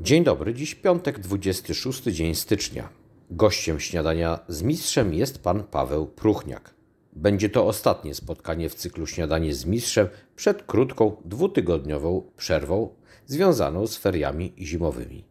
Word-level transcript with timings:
Dzień 0.00 0.24
dobry, 0.24 0.54
dziś 0.54 0.74
piątek, 0.74 1.18
26 1.18 2.02
dzień 2.02 2.34
stycznia. 2.34 2.88
Gościem 3.30 3.80
śniadania 3.80 4.38
z 4.48 4.62
mistrzem 4.62 5.14
jest 5.14 5.42
pan 5.42 5.64
Paweł 5.64 6.06
Pruchniak. 6.06 6.74
Będzie 7.12 7.48
to 7.48 7.66
ostatnie 7.66 8.14
spotkanie 8.14 8.68
w 8.68 8.74
cyklu 8.74 9.06
Śniadanie 9.06 9.54
z 9.54 9.64
mistrzem 9.64 10.08
przed 10.36 10.62
krótką, 10.62 11.16
dwutygodniową 11.24 12.30
przerwą 12.36 12.94
związaną 13.26 13.86
z 13.86 13.96
feriami 13.96 14.52
zimowymi. 14.58 15.24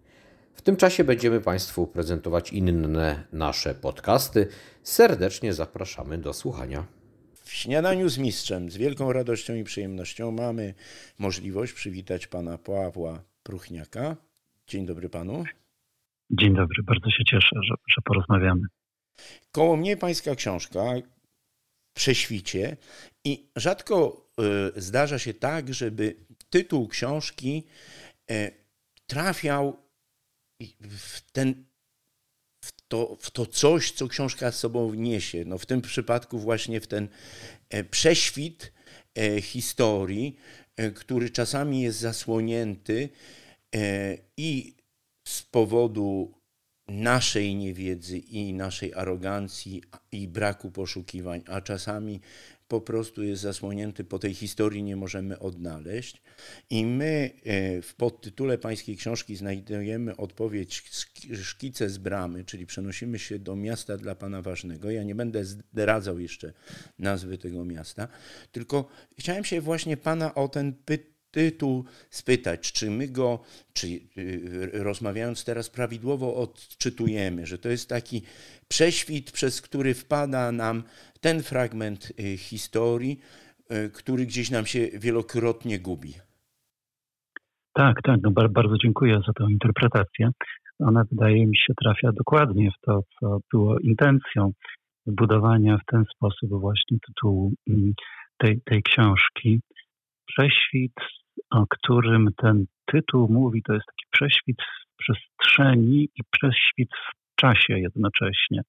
W 0.53 0.61
tym 0.61 0.75
czasie 0.75 1.03
będziemy 1.03 1.41
Państwu 1.41 1.87
prezentować 1.87 2.53
inne 2.53 3.23
nasze 3.31 3.75
podcasty. 3.75 4.47
Serdecznie 4.83 5.53
zapraszamy 5.53 6.17
do 6.17 6.33
słuchania. 6.33 6.85
W 7.43 7.53
śniadaniu 7.53 8.09
z 8.09 8.17
mistrzem 8.17 8.71
z 8.71 8.77
wielką 8.77 9.13
radością 9.13 9.55
i 9.55 9.63
przyjemnością 9.63 10.31
mamy 10.31 10.73
możliwość 11.17 11.73
przywitać 11.73 12.27
pana 12.27 12.57
Pawła 12.57 13.23
Pruchniaka. 13.43 14.26
Dzień 14.67 14.85
dobry 14.85 15.09
panu. 15.09 15.43
Dzień 16.29 16.55
dobry, 16.55 16.83
bardzo 16.83 17.09
się 17.09 17.23
cieszę, 17.27 17.55
że, 17.63 17.75
że 17.87 18.01
porozmawiamy. 18.05 18.61
Koło 19.51 19.77
mnie 19.77 19.97
pańska 19.97 20.35
książka 20.35 20.83
Prześwicie 21.97 22.77
i 23.25 23.49
rzadko 23.55 24.27
y, 24.75 24.81
zdarza 24.81 25.19
się 25.19 25.33
tak, 25.33 25.73
żeby 25.73 26.15
tytuł 26.49 26.87
książki 26.87 27.63
y, 28.31 28.51
trafiał 29.05 29.77
w 30.81 31.31
ten 31.31 31.65
w 32.65 32.71
to, 32.87 33.17
w 33.19 33.31
to 33.31 33.45
coś, 33.45 33.91
co 33.91 34.07
książka 34.07 34.51
z 34.51 34.59
sobą 34.59 34.93
niesie. 34.93 35.43
No 35.45 35.57
w 35.57 35.65
tym 35.65 35.81
przypadku 35.81 36.39
właśnie 36.39 36.81
w 36.81 36.87
ten 36.87 37.07
e, 37.69 37.83
prześwit 37.83 38.73
e, 39.17 39.41
historii, 39.41 40.37
e, 40.75 40.91
który 40.91 41.29
czasami 41.29 41.81
jest 41.81 41.99
zasłonięty 41.99 43.09
i 44.37 44.75
z 45.27 45.43
powodu 45.43 46.33
naszej 46.87 47.55
niewiedzy 47.55 48.17
i 48.17 48.53
naszej 48.53 48.93
arogancji 48.93 49.83
i 50.11 50.27
braku 50.27 50.71
poszukiwań, 50.71 51.41
a 51.47 51.61
czasami 51.61 52.21
po 52.67 52.81
prostu 52.81 53.23
jest 53.23 53.41
zasłonięty, 53.41 54.03
po 54.03 54.19
tej 54.19 54.33
historii 54.33 54.83
nie 54.83 54.95
możemy 54.95 55.39
odnaleźć. 55.39 56.21
I 56.69 56.85
my 56.85 57.31
e, 57.45 57.81
w 57.81 57.95
podtytule 57.95 58.57
pańskiej 58.57 58.97
książki 58.97 59.35
znajdujemy 59.35 60.17
odpowiedź 60.17 60.83
szkice 61.43 61.89
z 61.89 61.97
bramy, 61.97 62.45
czyli 62.45 62.65
przenosimy 62.65 63.19
się 63.19 63.39
do 63.39 63.55
miasta 63.55 63.97
dla 63.97 64.15
Pana 64.15 64.41
Ważnego. 64.41 64.91
Ja 64.91 65.03
nie 65.03 65.15
będę 65.15 65.45
zdradzał 65.45 66.19
jeszcze 66.19 66.53
nazwy 66.99 67.37
tego 67.37 67.65
miasta, 67.65 68.07
tylko 68.51 68.87
chciałem 69.19 69.43
się 69.43 69.61
właśnie 69.61 69.97
Pana 69.97 70.35
o 70.35 70.47
ten 70.47 70.73
pytanie 70.73 71.16
tytuł 71.37 71.85
spytać, 72.09 72.71
czy 72.71 72.91
my 72.91 73.07
go, 73.07 73.39
czy 73.73 73.87
y, 73.87 74.69
rozmawiając 74.73 75.45
teraz 75.45 75.69
prawidłowo 75.69 76.35
odczytujemy, 76.35 77.45
że 77.45 77.57
to 77.57 77.69
jest 77.69 77.89
taki 77.89 78.21
prześwit, 78.67 79.31
przez 79.31 79.61
który 79.61 79.93
wpada 79.93 80.51
nam 80.51 80.83
ten 81.21 81.43
fragment 81.43 82.01
y, 82.19 82.37
historii, 82.37 83.19
y, 83.71 83.89
który 83.89 84.25
gdzieś 84.25 84.51
nam 84.51 84.65
się 84.65 84.79
wielokrotnie 84.99 85.79
gubi. 85.79 86.13
Tak, 87.73 87.95
tak, 88.03 88.17
no 88.23 88.31
bardzo 88.49 88.75
dziękuję 88.83 89.19
za 89.27 89.33
tę 89.33 89.43
interpretację. 89.51 90.29
Ona 90.79 91.03
wydaje 91.11 91.45
mi 91.47 91.57
się 91.57 91.73
trafia 91.83 92.11
dokładnie 92.11 92.69
w 92.71 92.85
to, 92.85 93.01
co 93.19 93.37
było 93.53 93.79
intencją 93.79 94.51
zbudowania 95.05 95.77
w 95.77 95.91
ten 95.91 96.03
sposób 96.15 96.49
właśnie 96.49 96.97
tytułu 97.07 97.53
mm, 97.69 97.93
tej, 98.37 98.61
tej 98.65 98.83
książki. 98.83 99.61
Prześwit 100.25 100.93
o 101.51 101.65
którym 101.69 102.29
ten 102.37 102.65
tytuł 102.85 103.27
mówi, 103.29 103.61
to 103.63 103.73
jest 103.73 103.85
taki 103.85 104.05
prześwit 104.11 104.57
w 104.61 104.97
przestrzeni 104.97 106.09
i 106.15 106.21
prześwit 106.31 106.89
w 106.93 107.35
czasie 107.35 107.79
jednocześnie. 107.79 108.61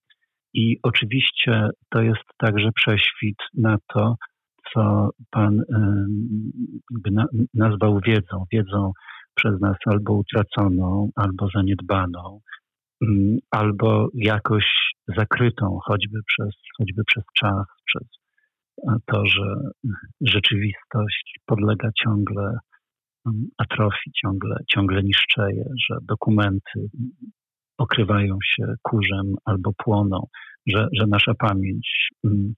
I 0.55 0.77
oczywiście 0.83 1.69
to 1.91 2.03
jest 2.03 2.25
także 2.39 2.69
prześwit 2.75 3.39
na 3.55 3.77
to, 3.95 4.15
co 4.73 5.11
Pan 5.31 5.63
nazwał 7.55 8.01
wiedzą. 8.07 8.45
Wiedzą 8.53 8.93
przez 9.35 9.61
nas 9.61 9.77
albo 9.87 10.13
utraconą, 10.13 11.11
albo 11.17 11.49
zaniedbaną, 11.55 12.41
albo 13.51 14.09
jakoś 14.15 14.65
zakrytą, 15.17 15.79
choćby 15.85 16.19
przez, 16.27 16.55
choćby 16.79 17.03
przez 17.07 17.25
czas, 17.35 17.67
przez 17.87 18.09
to, 19.07 19.27
że 19.27 19.55
rzeczywistość 20.21 21.39
podlega 21.47 21.89
ciągle 22.05 22.59
atrofii, 23.59 24.13
ciągle, 24.23 24.57
ciągle 24.75 25.03
niszczeje, 25.03 25.65
że 25.89 25.97
dokumenty 26.03 26.89
okrywają 27.79 28.39
się 28.43 28.75
kurzem 28.83 29.35
albo 29.45 29.73
płoną, 29.85 30.27
że, 30.67 30.89
że 30.93 31.07
nasza 31.07 31.35
pamięć 31.35 32.09
mm, 32.25 32.55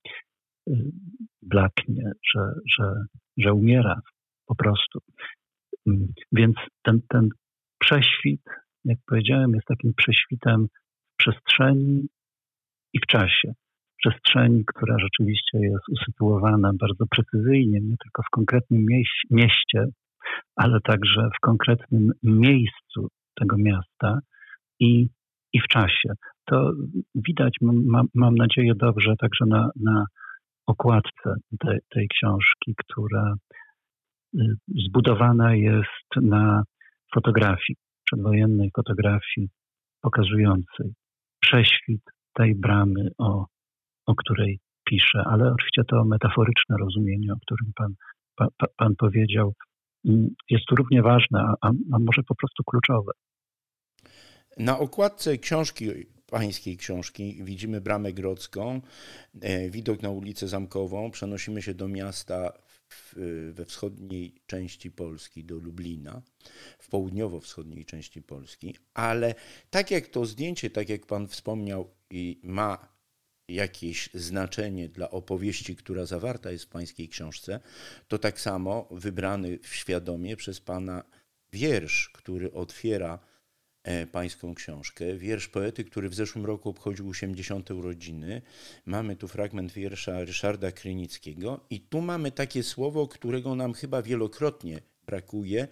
y, 0.68 0.72
blaknie, 1.42 2.12
że, 2.34 2.52
że, 2.78 3.04
że 3.36 3.54
umiera 3.54 4.00
po 4.46 4.54
prostu. 4.54 4.98
Mm, 5.86 6.06
więc 6.32 6.56
ten, 6.82 7.00
ten 7.08 7.28
prześwit, 7.78 8.42
jak 8.84 8.98
powiedziałem, 9.06 9.54
jest 9.54 9.66
takim 9.66 9.94
prześwitem 9.96 10.66
w 11.12 11.16
przestrzeni 11.16 12.08
i 12.92 12.98
w 12.98 13.06
czasie. 13.06 13.52
Przestrzeni, 14.04 14.64
która 14.66 14.96
rzeczywiście 14.98 15.58
jest 15.58 15.88
usytuowana 15.88 16.70
bardzo 16.80 17.04
precyzyjnie, 17.10 17.80
nie 17.80 17.96
tylko 17.96 18.22
w 18.22 18.30
konkretnym 18.30 18.86
mieście, 19.30 19.84
ale 20.56 20.80
także 20.80 21.28
w 21.36 21.40
konkretnym 21.40 22.12
miejscu 22.22 23.08
tego 23.34 23.56
miasta 23.58 24.18
i, 24.80 25.08
i 25.52 25.60
w 25.60 25.68
czasie. 25.68 26.12
To 26.44 26.72
widać, 27.14 27.54
mam, 27.62 28.06
mam 28.14 28.34
nadzieję, 28.34 28.72
dobrze 28.76 29.14
także 29.18 29.44
na, 29.46 29.70
na 29.76 30.04
okładce 30.66 31.34
tej, 31.60 31.78
tej 31.90 32.08
książki, 32.08 32.74
która 32.76 33.34
y, 34.34 34.38
zbudowana 34.86 35.54
jest 35.54 36.22
na 36.22 36.62
fotografii, 37.14 37.76
przedwojennej 38.04 38.70
fotografii 38.76 39.48
pokazującej 40.02 40.92
prześwit 41.40 42.02
tej 42.34 42.54
bramy, 42.54 43.08
o, 43.18 43.46
o 44.06 44.14
której 44.14 44.60
piszę, 44.84 45.22
ale 45.26 45.52
oczywiście 45.52 45.82
to 45.88 46.04
metaforyczne 46.04 46.76
rozumienie, 46.80 47.32
o 47.32 47.36
którym 47.42 47.72
pan, 47.76 47.94
pa, 48.36 48.66
pan 48.76 48.94
powiedział, 48.98 49.54
jest 50.50 50.64
tu 50.68 50.74
równie 50.76 51.02
ważne, 51.02 51.54
a, 51.60 51.70
a 51.92 51.98
może 51.98 52.22
po 52.22 52.34
prostu 52.34 52.64
kluczowe. 52.64 53.12
Na 54.58 54.78
okładce 54.78 55.38
książki, 55.38 55.86
pańskiej 56.30 56.76
książki, 56.76 57.44
widzimy 57.44 57.80
Bramę 57.80 58.12
Grodzką, 58.12 58.80
e, 59.40 59.70
widok 59.70 60.02
na 60.02 60.10
ulicę 60.10 60.48
Zamkową. 60.48 61.10
Przenosimy 61.10 61.62
się 61.62 61.74
do 61.74 61.88
miasta 61.88 62.52
w, 62.88 63.14
we 63.54 63.64
wschodniej 63.64 64.34
części 64.46 64.90
Polski, 64.90 65.44
do 65.44 65.54
Lublina, 65.54 66.22
w 66.78 66.88
południowo-wschodniej 66.88 67.84
części 67.84 68.22
Polski. 68.22 68.76
Ale 68.94 69.34
tak 69.70 69.90
jak 69.90 70.06
to 70.06 70.24
zdjęcie, 70.24 70.70
tak 70.70 70.88
jak 70.88 71.06
pan 71.06 71.28
wspomniał, 71.28 71.90
ma 72.42 72.88
jakieś 73.54 74.10
znaczenie 74.14 74.88
dla 74.88 75.10
opowieści, 75.10 75.76
która 75.76 76.06
zawarta 76.06 76.50
jest 76.50 76.64
w 76.64 76.68
pańskiej 76.68 77.08
książce, 77.08 77.60
to 78.08 78.18
tak 78.18 78.40
samo 78.40 78.88
wybrany 78.90 79.58
świadomie 79.62 80.36
przez 80.36 80.60
pana 80.60 81.04
wiersz, 81.52 82.10
który 82.14 82.52
otwiera 82.52 83.18
e, 83.82 84.06
pańską 84.06 84.54
książkę. 84.54 85.16
Wiersz 85.16 85.48
poety, 85.48 85.84
który 85.84 86.08
w 86.08 86.14
zeszłym 86.14 86.46
roku 86.46 86.68
obchodził 86.68 87.08
80. 87.08 87.70
urodziny. 87.70 88.42
Mamy 88.86 89.16
tu 89.16 89.28
fragment 89.28 89.72
wiersza 89.72 90.24
Ryszarda 90.24 90.72
Krynickiego 90.72 91.60
i 91.70 91.80
tu 91.80 92.00
mamy 92.00 92.32
takie 92.32 92.62
słowo, 92.62 93.08
którego 93.08 93.54
nam 93.54 93.74
chyba 93.74 94.02
wielokrotnie 94.02 94.80
brakuje, 95.06 95.68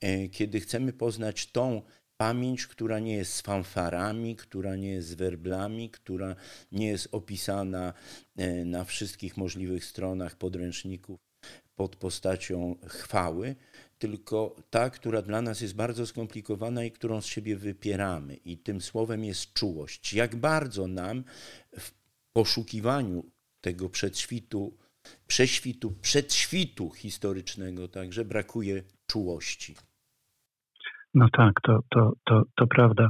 e, 0.00 0.28
kiedy 0.28 0.60
chcemy 0.60 0.92
poznać 0.92 1.46
tą 1.46 1.82
pamięć, 2.20 2.66
która 2.66 2.98
nie 2.98 3.14
jest 3.14 3.32
z 3.32 3.40
fanfarami, 3.40 4.36
która 4.36 4.76
nie 4.76 4.88
jest 4.88 5.08
z 5.08 5.14
werblami, 5.14 5.90
która 5.90 6.36
nie 6.72 6.88
jest 6.88 7.08
opisana 7.12 7.94
e, 8.36 8.64
na 8.64 8.84
wszystkich 8.84 9.36
możliwych 9.36 9.84
stronach 9.84 10.36
podręczników 10.36 11.20
pod 11.76 11.96
postacią 11.96 12.76
chwały, 12.86 13.56
tylko 13.98 14.56
ta, 14.70 14.90
która 14.90 15.22
dla 15.22 15.42
nas 15.42 15.60
jest 15.60 15.74
bardzo 15.74 16.06
skomplikowana 16.06 16.84
i 16.84 16.90
którą 16.90 17.20
z 17.20 17.26
siebie 17.26 17.56
wypieramy. 17.56 18.36
I 18.36 18.58
tym 18.58 18.80
słowem 18.80 19.24
jest 19.24 19.52
czułość. 19.52 20.14
Jak 20.14 20.36
bardzo 20.36 20.88
nam 20.88 21.24
w 21.78 21.90
poszukiwaniu 22.32 23.24
tego 23.60 23.88
przedświtu, 23.88 24.76
prześwitu, 25.26 25.90
przedświtu 25.90 26.90
historycznego 26.90 27.88
także 27.88 28.24
brakuje 28.24 28.82
czułości. 29.06 29.74
No 31.14 31.26
tak, 31.32 31.60
to, 31.62 31.80
to, 31.88 32.12
to, 32.24 32.42
to 32.56 32.66
prawda. 32.66 33.08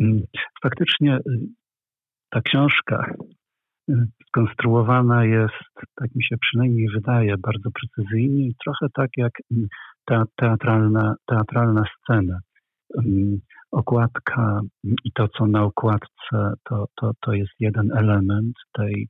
Mm, 0.00 0.22
faktycznie 0.62 1.16
y, 1.16 1.20
ta 2.30 2.40
książka 2.40 3.14
y, 3.90 3.94
skonstruowana 4.26 5.24
jest, 5.24 5.64
tak 5.94 6.14
mi 6.14 6.24
się 6.24 6.36
przynajmniej 6.40 6.88
wydaje, 6.94 7.34
bardzo 7.38 7.70
precyzyjnie 7.70 8.46
i 8.46 8.54
trochę 8.64 8.86
tak 8.94 9.10
jak 9.16 9.32
mm, 9.52 9.68
ta, 10.04 10.24
teatralna, 10.36 11.14
teatralna 11.26 11.84
scena. 11.84 12.38
Okładka 13.72 14.60
i 14.84 15.12
to, 15.12 15.28
co 15.28 15.46
na 15.46 15.62
okładce, 15.62 16.52
to, 16.68 16.86
to, 17.00 17.12
to 17.20 17.32
jest 17.32 17.52
jeden 17.60 17.96
element 17.96 18.56
tej 18.72 19.08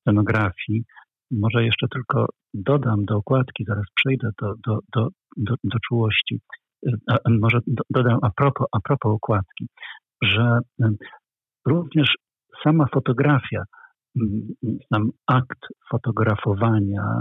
scenografii. 0.00 0.84
Może 1.30 1.64
jeszcze 1.64 1.86
tylko 1.88 2.26
dodam 2.54 3.04
do 3.04 3.16
okładki, 3.16 3.64
zaraz 3.64 3.84
przejdę 3.94 4.30
do, 4.42 4.54
do, 4.66 4.78
do, 4.94 5.08
do, 5.36 5.54
do 5.64 5.78
czułości 5.88 6.40
może 7.30 7.58
dodam 7.90 8.18
a 8.22 8.30
propos, 8.30 8.66
a 8.72 8.80
propos 8.80 9.12
okładki, 9.12 9.66
że 10.22 10.58
również 11.66 12.14
sama 12.62 12.86
fotografia, 12.94 13.62
sam 14.92 15.10
akt 15.26 15.58
fotografowania, 15.90 17.20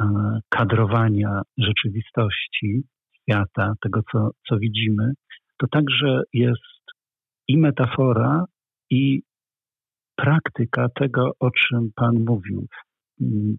e, 0.00 0.04
kadrowania 0.48 1.42
rzeczywistości, 1.58 2.82
świata, 3.22 3.74
tego 3.80 4.00
co, 4.12 4.30
co 4.48 4.58
widzimy, 4.58 5.12
to 5.58 5.66
także 5.66 6.22
jest 6.32 6.82
i 7.48 7.58
metafora, 7.58 8.44
i 8.90 9.22
praktyka 10.16 10.88
tego, 10.94 11.30
o 11.40 11.50
czym 11.50 11.90
Pan 11.94 12.24
mówił. 12.24 12.66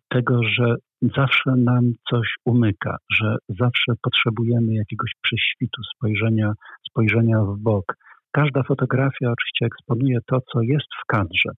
Tego, 0.09 0.44
że 0.44 0.75
zawsze 1.15 1.51
nam 1.57 1.91
coś 2.09 2.27
umyka, 2.45 2.97
że 3.11 3.35
zawsze 3.50 3.94
potrzebujemy 4.01 4.73
jakiegoś 4.73 5.11
prześwitu, 5.21 5.81
spojrzenia, 5.95 6.53
spojrzenia 6.89 7.38
w 7.44 7.59
bok. 7.59 7.85
Każda 8.31 8.63
fotografia 8.63 9.31
oczywiście 9.31 9.65
eksponuje 9.65 10.19
to, 10.27 10.39
co 10.53 10.61
jest 10.61 10.88
w 11.01 11.05
kadrze, 11.07 11.50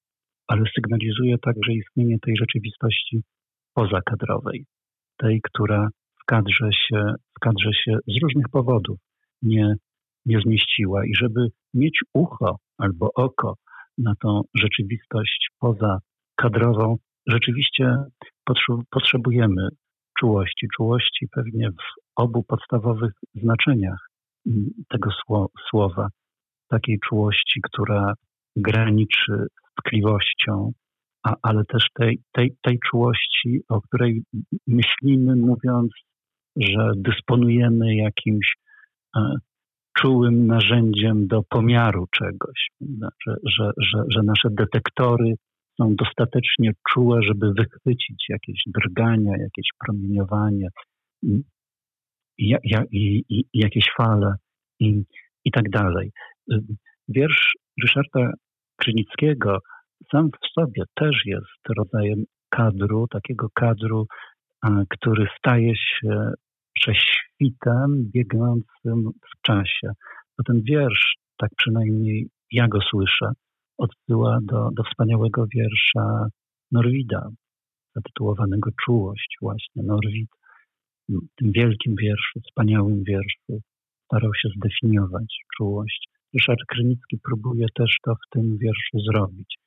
ale 0.48 0.64
sygnalizuje 0.76 1.38
także 1.38 1.74
istnienie 1.74 2.18
tej 2.20 2.38
rzeczywistości 2.38 3.22
pozakadrowej, 3.74 4.66
tej, 5.18 5.42
która 5.44 5.90
w 6.22 6.26
kadrze 6.26 6.70
się, 6.72 7.14
w 7.38 7.40
kadrze 7.40 7.74
się 7.74 7.98
z 8.08 8.22
różnych 8.22 8.50
powodów 8.52 8.98
nie, 9.42 9.76
nie 10.26 10.40
zmieściła. 10.42 11.06
I 11.06 11.16
żeby 11.16 11.48
mieć 11.74 12.00
ucho 12.14 12.58
albo 12.78 13.10
oko 13.16 13.56
na 13.98 14.14
tą 14.22 14.42
rzeczywistość 14.56 15.50
pozakadrową, 15.60 16.98
rzeczywiście 17.28 17.96
potrzebujemy 18.90 19.68
czułości. 20.20 20.68
Czułości 20.78 21.28
pewnie 21.32 21.70
w 21.72 22.02
obu 22.16 22.44
podstawowych 22.44 23.12
znaczeniach 23.36 24.08
mm, 24.48 24.70
tego 24.90 25.10
słowa. 25.70 26.08
Takiej 26.70 27.00
czułości, 27.00 27.60
która 27.64 28.14
graniczy 28.56 29.48
z 29.72 29.84
tkliwością, 29.84 30.72
a, 31.24 31.36
ale 31.42 31.66
też 31.66 31.88
tej, 31.94 32.20
tej, 32.32 32.56
tej 32.62 32.80
czułości, 32.90 33.62
o 33.70 33.82
której 33.82 34.24
myślimy, 34.68 35.36
mówiąc, 35.36 35.92
że 36.58 36.92
dysponujemy 36.96 37.96
jakimś 37.96 38.54
e, 39.16 39.36
czułym 39.98 40.48
narzędziem 40.48 41.28
do 41.28 41.44
pomiaru 41.50 42.06
czegoś, 42.12 42.68
że, 43.26 43.36
że, 43.58 43.72
że, 43.78 44.04
że 44.10 44.24
nasze 44.24 44.50
detektory 44.52 45.34
są 45.78 45.96
dostatecznie 45.96 46.72
czułe, 46.90 47.20
żeby 47.24 47.54
wychwycić 47.54 48.26
jakieś 48.30 48.62
drgania, 48.68 49.32
jakieś 49.32 49.70
promieniowanie, 49.86 50.68
i, 52.38 52.56
i, 52.92 53.24
i, 53.30 53.46
jakieś 53.54 53.86
fale 53.98 54.36
i, 54.80 55.04
i 55.46 55.52
tak 55.52 55.70
dalej. 55.70 56.12
Wiersz 57.08 57.54
Ryszarda 57.84 58.32
Krzynickiego 58.78 59.60
sam 60.12 60.30
w 60.30 60.48
sobie 60.60 60.84
też 60.96 61.22
jest 61.26 61.78
rodzajem 61.78 62.24
kadru, 62.50 63.08
takiego 63.08 63.48
kadru, 63.54 64.08
który 64.90 65.28
staje 65.38 65.76
się 65.76 66.32
prześwitem 66.74 68.12
biegnącym 68.14 69.12
w 69.22 69.42
czasie. 69.42 69.88
Bo 70.38 70.44
ten 70.44 70.62
wiersz, 70.64 71.16
tak 71.38 71.50
przynajmniej 71.58 72.28
ja 72.52 72.68
go 72.68 72.80
słyszę, 72.82 73.32
odsyła 73.78 74.40
do, 74.42 74.70
do 74.72 74.84
wspaniałego 74.84 75.46
wiersza 75.56 76.28
Norwida, 76.72 77.30
zatytułowanego 77.96 78.70
Czułość 78.86 79.38
właśnie. 79.42 79.84
Norwid 79.84 80.30
w 81.10 81.36
tym 81.36 81.52
wielkim 81.52 81.96
wierszu, 81.96 82.40
wspaniałym 82.48 83.04
wierszu 83.04 83.62
starał 84.06 84.34
się 84.34 84.50
zdefiniować 84.58 85.38
czułość. 85.58 86.08
Ryszard 86.34 86.60
Krynicki 86.68 87.18
próbuje 87.24 87.66
też 87.76 87.98
to 88.06 88.16
w 88.16 88.30
tym 88.34 88.58
wierszu 88.58 89.00
zrobić. 89.12 89.58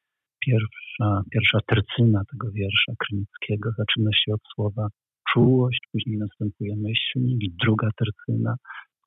Pierwsza, 0.46 1.22
pierwsza 1.32 1.58
tercyna 1.66 2.22
tego 2.31 2.50
wiersza 2.52 2.93
Krynickiego 2.99 3.70
zaczyna 3.78 4.11
się 4.12 4.34
od 4.34 4.40
słowa 4.54 4.88
czułość, 5.32 5.81
później 5.93 6.19
następuje 6.19 6.76
myślnik 6.76 7.43
i 7.43 7.54
druga 7.64 7.88
tercyna, 7.99 8.56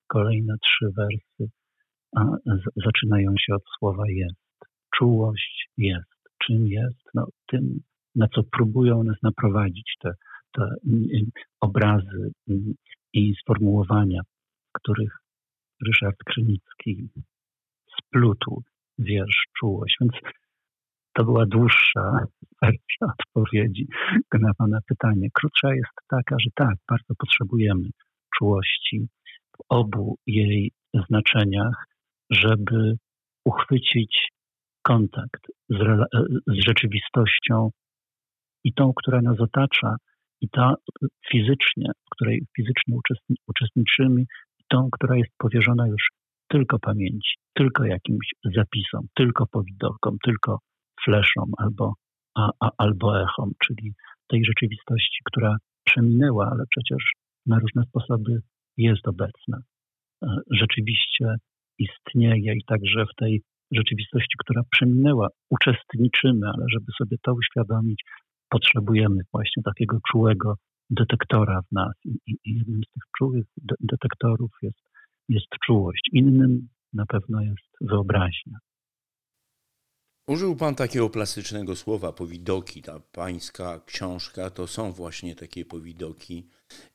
kolejne 0.07 0.55
trzy 0.63 0.85
wersy 0.97 1.51
a 2.17 2.25
zaczynają 2.85 3.33
się 3.39 3.55
od 3.55 3.63
słowa 3.79 4.03
jest 4.09 4.40
czułość 5.01 5.69
jest. 5.77 6.21
Czym 6.43 6.67
jest? 6.67 7.01
No, 7.13 7.27
tym, 7.47 7.79
na 8.15 8.27
co 8.27 8.43
próbują 8.43 9.03
nas 9.03 9.17
naprowadzić 9.23 9.95
te, 10.01 10.13
te 10.53 10.63
mm, 10.87 11.31
obrazy 11.61 12.31
mm, 12.49 12.73
i 13.13 13.33
sformułowania, 13.41 14.21
których 14.73 15.17
Ryszard 15.87 16.17
Krynicki 16.25 17.09
splutł 17.97 18.63
wiersz 18.99 19.47
Czułość. 19.59 19.95
Więc 20.01 20.13
to 21.13 21.23
była 21.23 21.45
dłuższa 21.45 22.25
wersja 22.61 23.07
odpowiedzi 23.19 23.87
na 24.33 24.53
Pana 24.53 24.79
pytanie. 24.87 25.27
Krótsza 25.33 25.73
jest 25.73 25.93
taka, 26.07 26.35
że 26.39 26.49
tak, 26.55 26.75
bardzo 26.89 27.13
potrzebujemy 27.17 27.89
czułości 28.37 29.07
w 29.57 29.61
obu 29.69 30.17
jej 30.27 30.71
znaczeniach, 31.07 31.85
żeby 32.29 32.95
uchwycić 33.45 34.31
kontakt 34.81 35.41
z, 35.69 35.79
z 36.47 36.65
rzeczywistością 36.67 37.69
i 38.63 38.73
tą, 38.73 38.91
która 38.95 39.21
nas 39.21 39.39
otacza, 39.39 39.95
i 40.41 40.49
ta 40.49 40.75
fizycznie, 41.31 41.91
w 42.05 42.09
której 42.11 42.45
fizycznie 42.57 42.95
uczestniczymy, 43.47 44.21
i 44.59 44.63
tą, 44.69 44.89
która 44.91 45.17
jest 45.17 45.31
powierzona 45.37 45.87
już 45.87 46.09
tylko 46.47 46.79
pamięci, 46.79 47.33
tylko 47.53 47.85
jakimś 47.85 48.27
zapisom, 48.55 49.01
tylko 49.15 49.45
powidokom, 49.51 50.17
tylko 50.23 50.59
fleszom 51.03 51.51
albo, 51.57 51.93
a, 52.35 52.49
a, 52.59 52.69
albo 52.77 53.21
echom, 53.21 53.51
czyli 53.65 53.93
tej 54.27 54.45
rzeczywistości, 54.45 55.19
która 55.25 55.57
przeminęła, 55.83 56.49
ale 56.51 56.63
przecież 56.69 57.11
na 57.45 57.59
różne 57.59 57.83
sposoby 57.83 58.41
jest 58.77 59.07
obecna. 59.07 59.57
E, 60.23 60.37
rzeczywiście 60.51 61.35
istnieje 61.79 62.53
i 62.53 62.63
także 62.67 63.05
w 63.05 63.15
tej 63.15 63.41
rzeczywistości, 63.71 64.35
która 64.39 64.61
przeminęła, 64.71 65.27
uczestniczymy, 65.49 66.47
ale 66.47 66.65
żeby 66.73 66.85
sobie 66.97 67.17
to 67.23 67.33
uświadomić, 67.33 68.03
potrzebujemy 68.49 69.21
właśnie 69.33 69.63
takiego 69.63 69.97
czułego 70.11 70.55
detektora 70.89 71.61
w 71.61 71.71
nas. 71.71 71.93
I, 72.05 72.17
i 72.27 72.57
jednym 72.57 72.81
z 72.83 72.91
tych 72.93 73.03
czułych 73.17 73.45
de 73.57 73.75
detektorów 73.79 74.51
jest, 74.61 74.81
jest 75.29 75.47
czułość. 75.65 76.01
Innym 76.13 76.67
na 76.93 77.05
pewno 77.05 77.41
jest 77.41 77.71
wyobraźnia. 77.81 78.57
Użył 80.27 80.55
Pan 80.55 80.75
takiego 80.75 81.09
plastycznego 81.09 81.75
słowa, 81.75 82.13
powidoki. 82.13 82.81
Ta 82.81 82.99
pańska 82.99 83.79
książka 83.85 84.49
to 84.49 84.67
są 84.67 84.91
właśnie 84.91 85.35
takie 85.35 85.65
powidoki. 85.65 86.49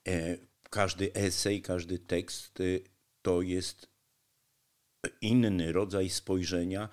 E, 0.08 0.36
każdy 0.70 1.12
esej, 1.14 1.62
każdy 1.62 1.98
tekst 1.98 2.60
e, 2.60 2.64
to 3.22 3.42
jest 3.42 3.95
inny 5.20 5.72
rodzaj 5.72 6.10
spojrzenia 6.10 6.88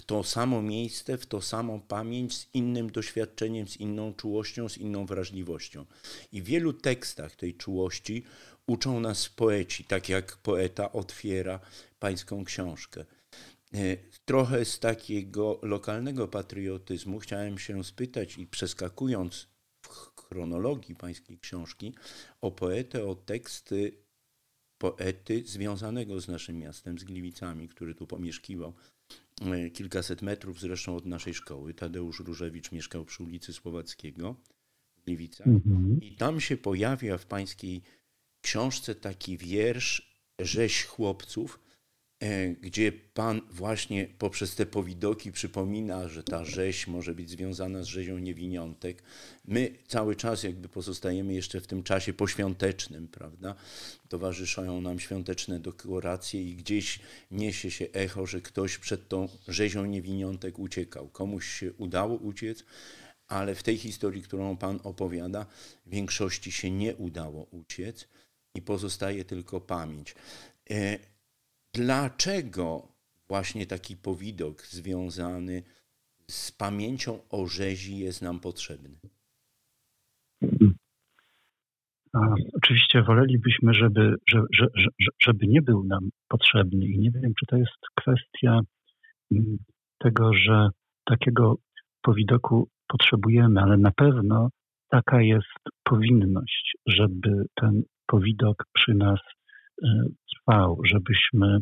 w 0.00 0.02
to 0.02 0.24
samo 0.24 0.62
miejsce, 0.62 1.18
w 1.18 1.26
to 1.26 1.42
samą 1.42 1.80
pamięć, 1.80 2.36
z 2.36 2.46
innym 2.54 2.90
doświadczeniem, 2.90 3.68
z 3.68 3.76
inną 3.76 4.14
czułością, 4.14 4.68
z 4.68 4.78
inną 4.78 5.06
wrażliwością. 5.06 5.86
I 6.32 6.42
w 6.42 6.44
wielu 6.44 6.72
tekstach 6.72 7.36
tej 7.36 7.54
czułości 7.54 8.24
uczą 8.66 9.00
nas 9.00 9.28
poeci, 9.28 9.84
tak 9.84 10.08
jak 10.08 10.36
poeta 10.36 10.92
otwiera 10.92 11.60
pańską 11.98 12.44
książkę. 12.44 13.04
E, 13.74 13.96
trochę 14.24 14.64
z 14.64 14.78
takiego 14.78 15.58
lokalnego 15.62 16.28
patriotyzmu 16.28 17.18
chciałem 17.18 17.58
się 17.58 17.84
spytać 17.84 18.38
i 18.38 18.46
przeskakując 18.46 19.48
w 19.82 19.88
chronologii 20.20 20.94
pańskiej 20.94 21.38
książki 21.38 21.94
o 22.40 22.50
poetę, 22.50 23.06
o 23.06 23.14
teksty 23.14 23.92
poety 24.80 25.42
związanego 25.46 26.20
z 26.20 26.28
naszym 26.28 26.58
miastem, 26.58 26.98
z 26.98 27.04
Gliwicami, 27.04 27.68
który 27.68 27.94
tu 27.94 28.06
pomieszkiwał 28.06 28.72
e, 29.42 29.70
kilkaset 29.70 30.22
metrów 30.22 30.60
zresztą 30.60 30.96
od 30.96 31.06
naszej 31.06 31.34
szkoły. 31.34 31.74
Tadeusz 31.74 32.20
Różewicz 32.20 32.72
mieszkał 32.72 33.04
przy 33.04 33.22
ulicy 33.22 33.52
Słowackiego 33.52 34.36
w 34.96 35.04
Gliwicach. 35.04 35.46
Mhm. 35.46 36.00
I 36.02 36.16
tam 36.16 36.40
się 36.40 36.56
pojawia 36.56 37.18
w 37.18 37.26
pańskiej 37.26 37.82
książce 38.40 38.94
taki 38.94 39.38
wiersz 39.38 40.10
Rzeź 40.38 40.84
chłopców, 40.84 41.60
gdzie 42.60 42.92
Pan 42.92 43.40
właśnie 43.50 44.08
poprzez 44.18 44.54
te 44.54 44.66
powidoki 44.66 45.32
przypomina, 45.32 46.08
że 46.08 46.22
ta 46.22 46.44
rzeź 46.44 46.86
może 46.86 47.14
być 47.14 47.30
związana 47.30 47.82
z 47.82 47.86
rzezią 47.86 48.18
niewiniątek. 48.18 49.02
My 49.44 49.74
cały 49.88 50.16
czas 50.16 50.42
jakby 50.42 50.68
pozostajemy 50.68 51.34
jeszcze 51.34 51.60
w 51.60 51.66
tym 51.66 51.82
czasie 51.82 52.12
poświątecznym, 52.12 53.08
prawda? 53.08 53.54
Towarzyszą 54.08 54.80
nam 54.80 55.00
świąteczne 55.00 55.60
dekoracje 55.60 56.42
i 56.42 56.54
gdzieś 56.56 57.00
niesie 57.30 57.70
się 57.70 57.86
echo, 57.92 58.26
że 58.26 58.40
ktoś 58.40 58.78
przed 58.78 59.08
tą 59.08 59.28
rzezią 59.48 59.86
niewiniątek 59.86 60.58
uciekał. 60.58 61.08
Komuś 61.08 61.46
się 61.46 61.72
udało 61.72 62.14
uciec, 62.14 62.64
ale 63.28 63.54
w 63.54 63.62
tej 63.62 63.78
historii, 63.78 64.22
którą 64.22 64.56
Pan 64.56 64.80
opowiada, 64.84 65.46
większości 65.86 66.52
się 66.52 66.70
nie 66.70 66.96
udało 66.96 67.46
uciec 67.50 68.08
i 68.54 68.62
pozostaje 68.62 69.24
tylko 69.24 69.60
pamięć. 69.60 70.14
Dlaczego 71.74 72.88
właśnie 73.28 73.66
taki 73.66 73.96
powidok 73.96 74.62
związany 74.62 75.62
z 76.30 76.52
pamięcią 76.52 77.18
o 77.30 77.46
rzezi 77.46 77.98
jest 77.98 78.22
nam 78.22 78.40
potrzebny? 78.40 78.96
A, 82.12 82.18
oczywiście 82.54 83.02
wolelibyśmy, 83.02 83.74
żeby, 83.74 84.14
żeby, 85.20 85.46
nie 85.46 85.62
był 85.62 85.84
nam 85.84 86.10
potrzebny 86.28 86.86
i 86.86 86.98
nie 86.98 87.10
wiem, 87.10 87.32
czy 87.40 87.46
to 87.46 87.56
jest 87.56 87.78
kwestia 87.94 88.60
mm, 89.32 89.58
tego, 89.98 90.34
że 90.34 90.68
takiego 91.04 91.54
powidoku 92.02 92.68
potrzebujemy, 92.88 93.60
ale 93.60 93.76
na 93.76 93.90
pewno 93.90 94.48
taka 94.88 95.22
jest 95.22 95.58
powinność, 95.84 96.76
żeby 96.86 97.44
ten 97.54 97.82
powidok 98.06 98.64
przy 98.72 98.94
nas 98.94 99.20
trwał, 100.34 100.80
żebyśmy 100.84 101.58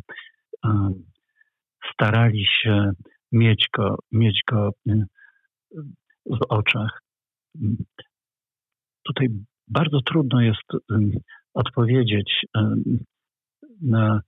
starali 1.94 2.46
się 2.62 2.90
mieć 3.32 3.68
go, 3.76 3.96
mieć 4.12 4.42
go 4.50 4.70
e, 4.88 5.04
w 6.26 6.38
oczach. 6.48 7.02
Tutaj 9.02 9.28
bardzo 9.68 10.00
trudno 10.00 10.40
jest 10.40 10.62
odpowiedzieć 11.54 12.46
na 13.82 14.20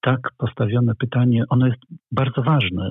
tak 0.00 0.20
postawione 0.38 0.94
pytanie. 0.94 1.44
Ono 1.48 1.66
jest 1.66 1.80
bardzo 2.12 2.42
ważne, 2.42 2.90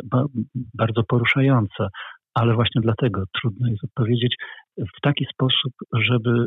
bardzo 0.73 1.03
poruszające, 1.03 1.87
ale 2.33 2.53
właśnie 2.53 2.81
dlatego 2.81 3.23
trudno 3.41 3.67
jest 3.69 3.83
odpowiedzieć 3.83 4.35
w 4.77 5.01
taki 5.01 5.25
sposób, 5.33 5.73
żeby 5.93 6.45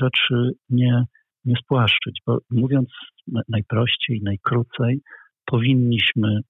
rzeczy 0.00 0.50
nie 0.70 1.04
nie 1.44 1.54
spłaszczyć, 1.56 2.20
bo 2.26 2.38
mówiąc 2.50 2.88
najprościej, 3.48 4.20
najkrócej, 4.22 5.00
powinniśmy 5.44 6.40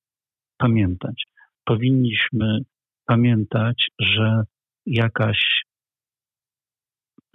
pamiętać. 0.59 1.25
Powinniśmy 1.65 2.59
pamiętać, 3.07 3.89
że 4.01 4.43
jakaś 4.87 5.65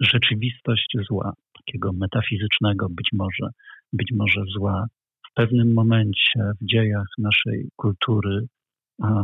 rzeczywistość 0.00 0.96
zła, 1.08 1.32
takiego 1.56 1.92
metafizycznego 1.92 2.88
być 2.88 3.08
może, 3.12 3.50
być 3.92 4.08
może 4.12 4.40
zła, 4.56 4.86
w 5.30 5.34
pewnym 5.34 5.74
momencie 5.74 6.40
w 6.60 6.66
dziejach 6.66 7.06
naszej 7.18 7.68
kultury 7.76 8.46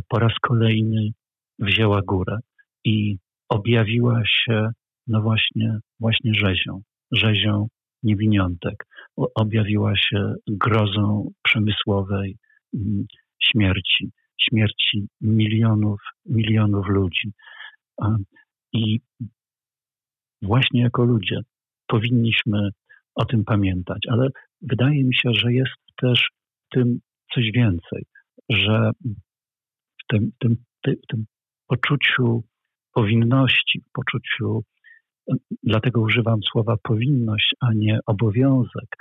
po 0.09 0.19
raz 0.19 0.33
kolejny 0.43 1.09
wzięła 1.59 2.03
górę 2.03 2.39
i 2.85 3.17
objawiła 3.49 4.23
się, 4.27 4.69
no 5.07 5.23
właśnie, 5.23 5.79
właśnie 6.01 6.35
rzezią, 6.35 6.83
rzezią 7.13 7.69
niewiniątek 8.07 8.87
objawiła 9.35 9.97
się 9.97 10.35
grozą 10.47 11.31
przemysłowej 11.43 12.37
mm, 12.75 13.05
śmierci, 13.43 14.11
śmierci 14.41 15.09
milionów, 15.21 16.01
milionów 16.27 16.87
ludzi. 16.89 17.33
I 18.73 19.01
właśnie 20.43 20.81
jako 20.83 21.05
ludzie 21.05 21.41
powinniśmy 21.87 22.69
o 23.15 23.25
tym 23.25 23.45
pamiętać, 23.45 23.99
ale 24.09 24.29
wydaje 24.63 25.05
mi 25.05 25.15
się, 25.15 25.31
że 25.33 25.53
jest 25.53 25.77
też 25.97 26.29
w 26.67 26.75
tym 26.75 27.01
coś 27.35 27.51
więcej, 27.55 28.05
że 28.51 28.91
w 30.03 30.07
tym, 30.09 30.31
tym, 30.39 30.57
tym 30.83 31.25
poczuciu 31.67 32.43
powinności, 32.93 33.83
poczuciu 33.93 34.63
Dlatego 35.63 36.01
używam 36.01 36.41
słowa 36.53 36.77
powinność, 36.83 37.55
a 37.61 37.73
nie 37.75 37.99
obowiązek, 38.07 38.97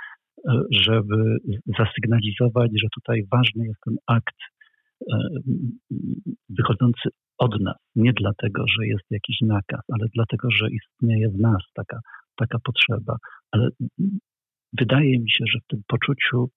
e, 0.48 0.62
żeby 0.70 1.38
zasygnalizować, 1.78 2.70
że 2.82 2.88
tutaj 2.94 3.24
ważny 3.32 3.66
jest 3.66 3.80
ten 3.84 3.96
akt 4.06 4.36
e, 5.12 5.16
wychodzący 6.48 7.08
od 7.38 7.60
nas. 7.60 7.76
Nie 7.96 8.12
dlatego, 8.12 8.64
że 8.68 8.86
jest 8.86 9.04
jakiś 9.10 9.40
nakaz, 9.40 9.80
ale 9.92 10.06
dlatego, 10.14 10.48
że 10.50 10.66
istnieje 10.70 11.28
w 11.28 11.38
nas 11.40 11.62
taka, 11.74 12.00
taka 12.36 12.58
potrzeba. 12.64 13.16
Ale 13.52 13.68
wydaje 14.78 15.18
mi 15.18 15.30
się, 15.30 15.44
że 15.52 15.58
w 15.60 15.66
tym 15.66 15.82
poczuciu 15.86 16.48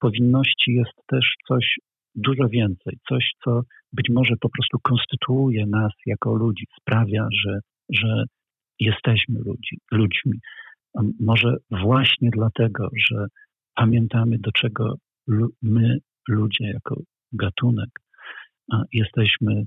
powinności 0.00 0.72
jest 0.72 0.94
też 1.06 1.34
coś 1.48 1.76
dużo 2.14 2.48
więcej, 2.48 2.98
coś, 3.08 3.30
co 3.44 3.60
być 3.92 4.06
może 4.10 4.34
po 4.40 4.48
prostu 4.48 4.78
konstytuuje 4.82 5.66
nas 5.66 5.92
jako 6.06 6.34
ludzi, 6.34 6.66
sprawia, 6.80 7.28
że, 7.44 7.58
że 7.92 8.24
jesteśmy 8.80 9.38
ludzi, 9.38 9.78
ludźmi. 9.92 10.38
Może 11.20 11.56
właśnie 11.70 12.30
dlatego, 12.32 12.88
że 13.10 13.26
pamiętamy, 13.74 14.38
do 14.38 14.52
czego 14.52 14.94
my, 15.62 15.98
ludzie, 16.28 16.64
jako 16.64 17.00
gatunek, 17.32 17.90
jesteśmy 18.92 19.64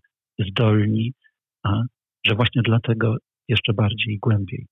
zdolni, 0.48 1.14
a 1.64 1.82
że 2.26 2.36
właśnie 2.36 2.62
dlatego 2.66 3.18
jeszcze 3.48 3.74
bardziej 3.74 4.14
i 4.14 4.20
głębiej 4.20 4.66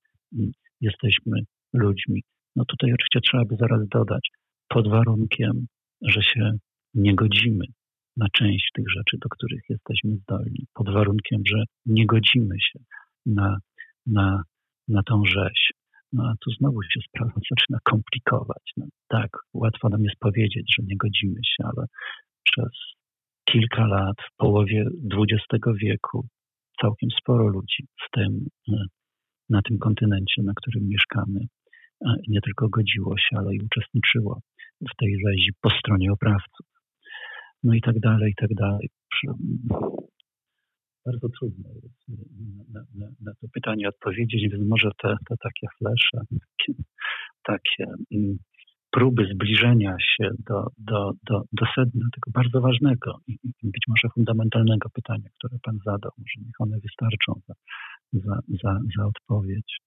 jesteśmy 0.80 1.40
ludźmi. 1.72 2.22
No 2.56 2.64
tutaj 2.64 2.92
oczywiście 2.92 3.20
trzeba 3.20 3.44
by 3.44 3.56
zaraz 3.56 3.88
dodać, 3.88 4.28
pod 4.68 4.88
warunkiem, 4.88 5.66
że 6.02 6.22
się 6.22 6.52
nie 6.94 7.14
godzimy 7.14 7.64
na 8.16 8.26
część 8.32 8.70
tych 8.74 8.84
rzeczy, 8.96 9.16
do 9.22 9.28
których 9.28 9.60
jesteśmy 9.68 10.16
zdolni, 10.16 10.66
pod 10.74 10.92
warunkiem, 10.92 11.42
że 11.46 11.64
nie 11.86 12.06
godzimy 12.06 12.54
się 12.60 12.78
na 13.26 13.58
na, 14.12 14.42
na 14.88 15.02
tą 15.02 15.22
rzeź. 15.24 15.72
No 16.12 16.24
a 16.24 16.32
tu 16.44 16.50
znowu 16.50 16.82
się 16.82 17.00
sprawa 17.08 17.32
zaczyna 17.50 17.78
komplikować. 17.84 18.64
No, 18.76 18.86
tak, 19.08 19.30
łatwo 19.54 19.88
nam 19.88 20.04
jest 20.04 20.18
powiedzieć, 20.20 20.74
że 20.78 20.82
nie 20.86 20.96
godzimy 20.96 21.40
się, 21.44 21.64
ale 21.64 21.86
przez 22.44 22.72
kilka 23.44 23.86
lat, 23.86 24.16
w 24.20 24.36
połowie 24.36 24.84
XX 25.12 25.64
wieku, 25.82 26.26
całkiem 26.80 27.10
sporo 27.20 27.48
ludzi 27.48 27.86
w 28.06 28.10
tym, 28.10 28.46
e, 28.68 28.84
na 29.48 29.62
tym 29.62 29.78
kontynencie, 29.78 30.42
na 30.42 30.52
którym 30.56 30.88
mieszkamy, 30.88 31.40
e, 32.06 32.14
nie 32.28 32.40
tylko 32.40 32.68
godziło 32.68 33.18
się, 33.18 33.36
ale 33.38 33.54
i 33.54 33.60
uczestniczyło 33.60 34.40
w 34.92 34.96
tej 34.96 35.16
rzezi 35.26 35.50
po 35.60 35.70
stronie 35.70 36.12
oprawców. 36.12 36.66
No 37.62 37.74
i 37.74 37.80
tak 37.80 38.00
dalej, 38.00 38.30
i 38.30 38.40
tak 38.40 38.54
dalej 38.54 38.88
bardzo 41.08 41.28
trudno 41.28 41.68
jest 41.82 42.02
na, 42.74 42.80
na, 42.94 43.06
na 43.20 43.32
to 43.40 43.46
pytanie 43.54 43.88
odpowiedzieć, 43.88 44.42
więc 44.52 44.68
może 44.68 44.90
te, 45.02 45.08
te 45.28 45.34
takie 45.42 45.66
flesze, 45.78 46.18
takie, 47.52 47.84
mm, 48.12 48.38
próby 48.90 49.28
zbliżenia 49.34 49.96
się 50.00 50.30
do, 50.48 50.66
do, 50.78 51.12
do, 51.28 51.42
do 51.52 51.66
sedna 51.74 52.06
tego 52.14 52.30
bardzo 52.30 52.60
ważnego 52.60 53.18
i, 53.26 53.38
być 53.62 53.82
może 53.88 54.08
fundamentalnego 54.14 54.90
pytania, 54.90 55.28
które 55.38 55.58
Pan 55.62 55.78
zadał, 55.84 56.12
może 56.18 56.46
niech 56.46 56.60
one 56.60 56.76
wystarczą 56.80 57.32
za, 57.48 57.54
za, 58.12 58.40
za, 58.62 58.80
za 58.96 59.06
odpowiedź. 59.06 59.78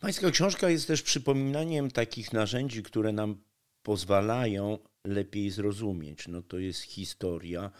Pańska 0.00 0.30
książka 0.30 0.70
jest 0.70 0.88
też 0.88 1.02
przypominaniem 1.02 1.90
takich 1.90 2.32
narzędzi, 2.32 2.82
które 2.82 3.12
nam 3.12 3.36
pozwalają 3.82 4.78
lepiej 5.04 5.50
zrozumieć. 5.50 6.28
No 6.28 6.42
to 6.42 6.58
jest 6.58 6.80
historia, 6.80 7.70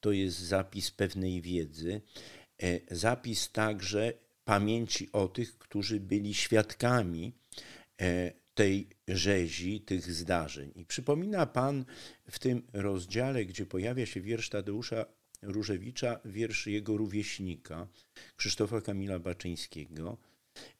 to 0.00 0.12
jest 0.12 0.38
zapis 0.38 0.90
pewnej 0.90 1.42
wiedzy, 1.42 2.00
e, 2.62 2.96
zapis 2.96 3.52
także 3.52 4.12
pamięci 4.44 5.12
o 5.12 5.28
tych, 5.28 5.58
którzy 5.58 6.00
byli 6.00 6.34
świadkami 6.34 7.32
e, 8.00 8.32
tej 8.54 8.88
rzezi, 9.08 9.80
tych 9.80 10.12
zdarzeń. 10.12 10.72
I 10.74 10.84
przypomina 10.84 11.46
Pan 11.46 11.84
w 12.30 12.38
tym 12.38 12.62
rozdziale, 12.72 13.44
gdzie 13.44 13.66
pojawia 13.66 14.06
się 14.06 14.20
wiersz 14.20 14.48
Tadeusza 14.48 15.04
Różewicza, 15.42 16.20
wiersz 16.24 16.66
jego 16.66 16.96
rówieśnika, 16.96 17.86
Krzysztofa 18.36 18.80
Kamila 18.80 19.18
Baczyńskiego, 19.18 20.16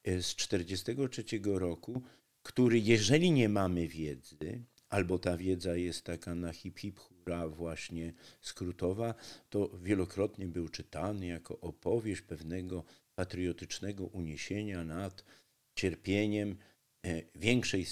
z 0.05 0.35
1943 0.35 1.41
roku, 1.45 2.03
który 2.43 2.79
jeżeli 2.79 3.31
nie 3.31 3.49
mamy 3.49 3.89
wiedzy, 3.89 4.65
albo 4.89 5.19
ta 5.19 5.37
wiedza 5.37 5.77
jest 5.77 6.05
taka 6.05 6.35
na 6.35 6.53
hip-hip 6.53 6.99
hura 6.99 7.49
właśnie 7.49 8.13
skrótowa, 8.41 9.15
to 9.51 9.71
wielokrotnie 9.83 10.47
był 10.47 10.69
czytany 10.69 11.27
jako 11.27 11.61
opowieść 11.61 12.23
pewnego 12.23 12.85
patriotycznego 13.15 14.05
uniesienia 14.05 14.85
nad 14.85 15.25
cierpieniem 15.75 16.57
e, 17.07 17.23
większej 17.35 17.87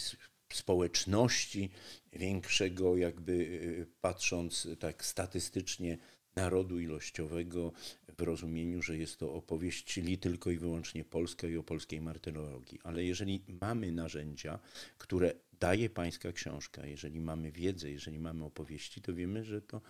społeczności, 0.52 1.70
większego 2.12 2.96
jakby 2.96 3.60
e, 3.82 3.86
patrząc 4.00 4.68
tak 4.78 5.04
statystycznie 5.04 5.98
narodu 6.36 6.80
ilościowego 6.80 7.72
w 8.18 8.22
rozumieniu, 8.22 8.82
że 8.82 8.96
jest 8.96 9.18
to 9.18 9.32
opowieść, 9.32 9.84
czyli 9.84 10.18
tylko 10.18 10.50
i 10.50 10.58
wyłącznie 10.58 11.04
polska 11.04 11.46
i 11.46 11.56
o 11.56 11.62
polskiej 11.62 12.00
martyrologii. 12.00 12.78
Ale 12.84 13.04
jeżeli 13.04 13.42
mamy 13.60 13.92
narzędzia, 13.92 14.58
które 14.98 15.34
daje 15.60 15.90
pańska 15.90 16.32
książka, 16.32 16.86
jeżeli 16.86 17.20
mamy 17.20 17.52
wiedzę, 17.52 17.90
jeżeli 17.90 18.18
mamy 18.18 18.44
opowieści, 18.44 19.02
to 19.02 19.14
wiemy, 19.14 19.44
że 19.44 19.62
to 19.62 19.80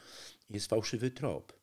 jest 0.50 0.66
fałszywy 0.66 1.11
trop. 1.11 1.59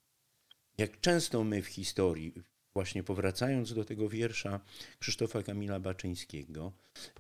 Jak 0.77 0.99
często 0.99 1.43
my 1.43 1.61
w 1.61 1.67
historii, 1.67 2.33
właśnie 2.73 3.03
powracając 3.03 3.73
do 3.73 3.85
tego 3.85 4.09
wiersza 4.09 4.59
Krzysztofa 4.99 5.43
Kamila 5.43 5.79
Baczyńskiego, 5.79 6.73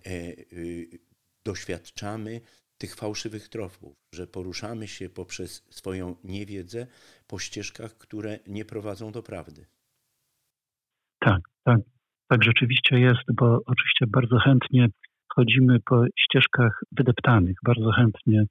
e, 0.05 0.11
y, 0.53 0.99
doświadczamy 1.43 2.41
tych 2.77 2.95
fałszywych 2.95 3.49
tropów, 3.49 3.93
że 4.13 4.27
poruszamy 4.27 4.87
się 4.87 5.09
poprzez 5.09 5.63
swoją 5.69 6.15
niewiedzę 6.23 6.87
po 7.27 7.39
ścieżkach, 7.39 7.97
które 7.97 8.39
nie 8.47 8.65
prowadzą 8.65 9.11
do 9.11 9.23
prawdy. 9.23 9.65
Tak, 11.19 11.41
tak. 11.63 11.79
Tak 12.27 12.43
rzeczywiście 12.43 12.99
jest, 12.99 13.23
bo 13.33 13.59
oczywiście 13.65 14.05
bardzo 14.07 14.37
chętnie 14.39 14.87
chodzimy 15.35 15.79
po 15.85 16.05
ścieżkach 16.17 16.83
wydeptanych, 16.91 17.55
bardzo 17.63 17.91
chętnie 17.91 18.45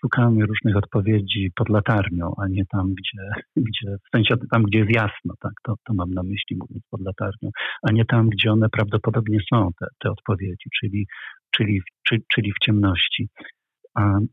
szukamy 0.00 0.46
różnych 0.46 0.76
odpowiedzi 0.76 1.50
pod 1.54 1.68
latarnią, 1.68 2.34
a 2.38 2.48
nie 2.48 2.64
tam, 2.66 2.94
gdzie, 2.94 3.42
gdzie 3.56 3.96
w 4.06 4.10
sensie 4.16 4.34
tam, 4.52 4.62
gdzie 4.62 4.78
jest 4.78 4.90
jasno, 4.90 5.34
tak, 5.40 5.52
to, 5.62 5.74
to 5.84 5.94
mam 5.94 6.10
na 6.14 6.22
myśli 6.22 6.56
mówiąc 6.56 6.82
pod 6.90 7.00
latarnią, 7.00 7.50
a 7.82 7.92
nie 7.92 8.04
tam, 8.04 8.28
gdzie 8.28 8.52
one 8.52 8.68
prawdopodobnie 8.68 9.38
są, 9.50 9.70
te, 9.80 9.86
te 9.98 10.10
odpowiedzi, 10.10 10.68
czyli, 10.80 11.06
czyli, 11.50 11.80
czy, 12.08 12.16
czyli 12.34 12.52
w 12.52 12.64
ciemności. 12.64 13.28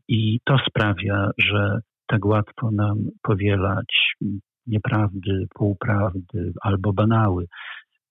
I 0.08 0.40
to 0.44 0.56
sprawia, 0.68 1.30
że 1.38 1.78
tak 2.06 2.24
łatwo 2.24 2.70
nam 2.70 2.96
powielać 3.22 4.14
nieprawdy, 4.66 5.46
półprawdy 5.54 6.52
albo 6.62 6.92
banały. 6.92 7.46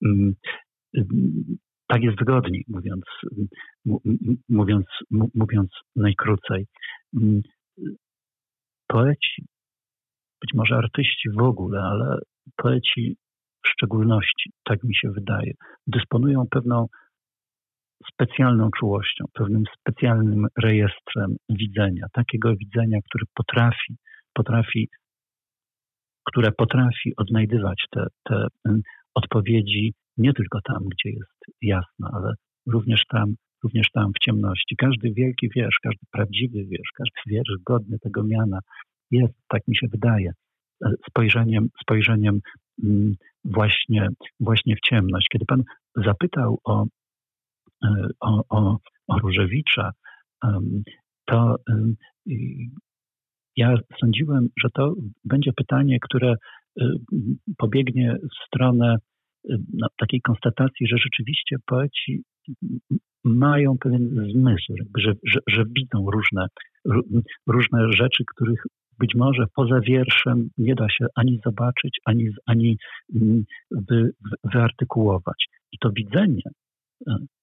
Mm, 0.05 0.33
tak 1.87 2.03
jest 2.03 2.19
wygodniej, 2.19 2.65
mówiąc, 2.67 3.03
mówiąc, 4.49 4.85
mówiąc 5.35 5.69
najkrócej. 5.95 6.67
Mm, 7.21 7.41
poeci, 8.87 9.45
być 10.41 10.53
może 10.53 10.75
artyści 10.75 11.29
w 11.29 11.41
ogóle, 11.41 11.81
ale 11.81 12.17
poeci 12.55 13.17
w 13.65 13.69
szczególności, 13.69 14.51
tak 14.63 14.83
mi 14.83 14.95
się 14.95 15.11
wydaje, 15.11 15.51
dysponują 15.87 16.45
pewną 16.51 16.87
specjalną 18.13 18.69
czułością, 18.79 19.25
pewnym 19.33 19.63
specjalnym 19.79 20.47
rejestrem 20.63 21.35
widzenia, 21.49 22.05
takiego 22.13 22.55
widzenia, 22.55 22.99
które 23.09 23.25
potrafi, 23.33 23.95
potrafi, 24.33 24.89
które 26.27 26.51
potrafi 26.51 27.13
odnajdywać 27.17 27.85
te, 27.91 28.05
te 28.23 28.47
mm, 28.65 28.81
odpowiedzi 29.15 29.93
nie 30.17 30.33
tylko 30.33 30.59
tam, 30.61 30.83
gdzie 30.91 31.09
jest 31.09 31.39
jasno, 31.61 32.09
ale 32.13 32.33
również 32.67 33.01
tam, 33.09 33.33
również 33.63 33.87
tam 33.93 34.11
w 34.15 34.23
ciemności. 34.25 34.75
Każdy 34.75 35.13
wielki 35.13 35.49
wiersz, 35.55 35.77
każdy 35.83 36.05
prawdziwy 36.11 36.65
wiersz, 36.65 36.91
każdy 36.97 37.21
wiersz 37.27 37.53
godny 37.65 37.99
tego 37.99 38.23
miana 38.23 38.59
jest, 39.11 39.33
tak 39.47 39.61
mi 39.67 39.77
się 39.77 39.87
wydaje, 39.87 40.31
e, 40.85 40.89
spojrzeniem, 41.09 41.67
spojrzeniem 41.81 42.39
mm, 42.83 43.15
właśnie, 43.45 44.07
właśnie 44.39 44.75
w 44.75 44.89
ciemność. 44.89 45.27
Kiedy 45.31 45.45
Pan 45.45 45.63
zapytał 45.95 46.59
o 46.63 46.85
o, 48.19 48.43
o, 48.49 48.77
o 49.07 49.19
Różewicza, 49.19 49.91
to 51.25 51.55
ja 53.55 53.75
sądziłem, 53.99 54.47
że 54.63 54.69
to 54.73 54.93
będzie 55.25 55.53
pytanie, 55.53 55.97
które 56.01 56.35
e, 56.81 56.89
pobiegnie 57.57 58.15
w 58.15 58.45
stronę 58.47 58.95
e, 59.49 59.57
no, 59.73 59.87
takiej 59.97 60.21
konstatacji, 60.21 60.87
że 60.87 60.97
rzeczywiście 60.97 61.55
poeci 61.65 62.23
mają 63.23 63.77
pewien 63.77 64.31
zmysł, 64.33 64.73
że, 64.97 65.13
że, 65.23 65.39
że 65.47 65.63
widzą 65.65 66.11
różne, 66.11 66.47
różne 67.47 67.91
rzeczy, 67.93 68.23
których 68.35 68.63
być 68.99 69.15
może 69.15 69.45
poza 69.55 69.79
wierszem 69.79 70.49
nie 70.57 70.75
da 70.75 70.89
się 70.89 71.05
ani 71.15 71.39
zobaczyć, 71.45 71.99
ani, 72.05 72.29
ani 72.45 72.77
wy, 73.71 74.11
wyartykułować. 74.43 75.45
I 75.71 75.77
to 75.77 75.89
widzenie 75.91 76.41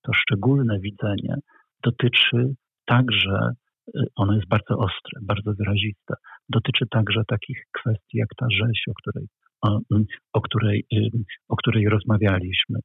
to 0.02 0.12
szczególne 0.12 0.80
widzenie 0.80 1.34
dotyczy 1.82 2.54
także, 2.86 3.50
y, 3.96 4.04
ono 4.16 4.34
jest 4.34 4.48
bardzo 4.48 4.78
ostre, 4.78 5.20
bardzo 5.22 5.52
wyraziste, 5.52 6.14
dotyczy 6.48 6.86
także 6.90 7.22
takich 7.28 7.62
kwestii 7.72 8.18
jak 8.18 8.28
ta 8.36 8.46
rzeź, 8.50 8.82
o 8.88 8.92
której, 8.94 9.26
o, 9.62 9.80
o 10.32 10.40
której, 10.40 10.84
y, 10.92 11.10
o 11.48 11.56
której 11.56 11.88
rozmawialiśmy. 11.88 12.78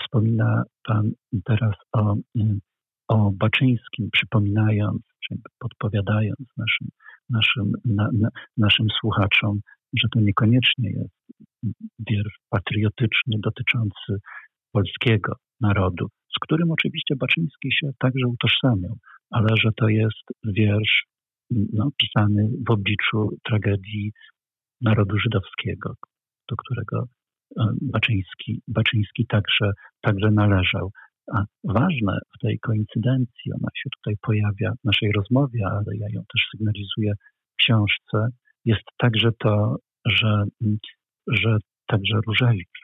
Wspomina 0.00 0.62
Pan 0.84 1.10
teraz 1.44 1.74
o, 1.92 2.16
o 3.08 3.30
Baczyńskim, 3.30 4.08
przypominając, 4.12 5.02
czy 5.24 5.34
podpowiadając 5.58 6.38
naszym, 6.56 6.88
naszym, 7.30 7.72
na, 7.84 8.08
na, 8.12 8.28
naszym 8.56 8.86
słuchaczom, 9.00 9.60
że 10.02 10.08
to 10.14 10.20
niekoniecznie 10.20 10.90
jest 10.90 11.14
wiersz 11.98 12.38
patriotyczny 12.50 13.36
dotyczący 13.38 14.18
polskiego 14.72 15.36
narodu, 15.60 16.06
z 16.06 16.38
którym 16.42 16.70
oczywiście 16.70 17.16
Baczyński 17.16 17.72
się 17.72 17.90
także 17.98 18.26
utożsamiał, 18.26 18.96
ale 19.30 19.48
że 19.62 19.70
to 19.76 19.88
jest 19.88 20.24
wiersz 20.44 21.04
no, 21.50 21.90
pisany 21.98 22.50
w 22.68 22.70
obliczu 22.70 23.36
tragedii 23.44 24.12
narodu 24.80 25.18
żydowskiego, 25.18 25.94
do 26.50 26.56
którego 26.56 27.06
e, 27.60 27.64
Baczyński, 27.82 28.62
Baczyński 28.68 29.26
także, 29.26 29.70
także 30.00 30.30
należał. 30.30 30.90
A 31.34 31.44
ważne 31.64 32.18
w 32.36 32.38
tej 32.40 32.58
koincydencji, 32.58 33.52
ona 33.52 33.68
się 33.74 33.90
tutaj 33.98 34.14
pojawia 34.22 34.72
w 34.80 34.84
naszej 34.84 35.12
rozmowie, 35.12 35.60
ale 35.66 35.96
ja 35.96 36.06
ją 36.10 36.20
też 36.32 36.42
sygnalizuję 36.50 37.12
w 37.52 37.56
książce, 37.62 38.28
jest 38.64 38.84
także 38.98 39.30
to, 39.38 39.76
że, 40.06 40.44
że 41.26 41.56
także 41.86 42.20
Różewicz 42.26 42.78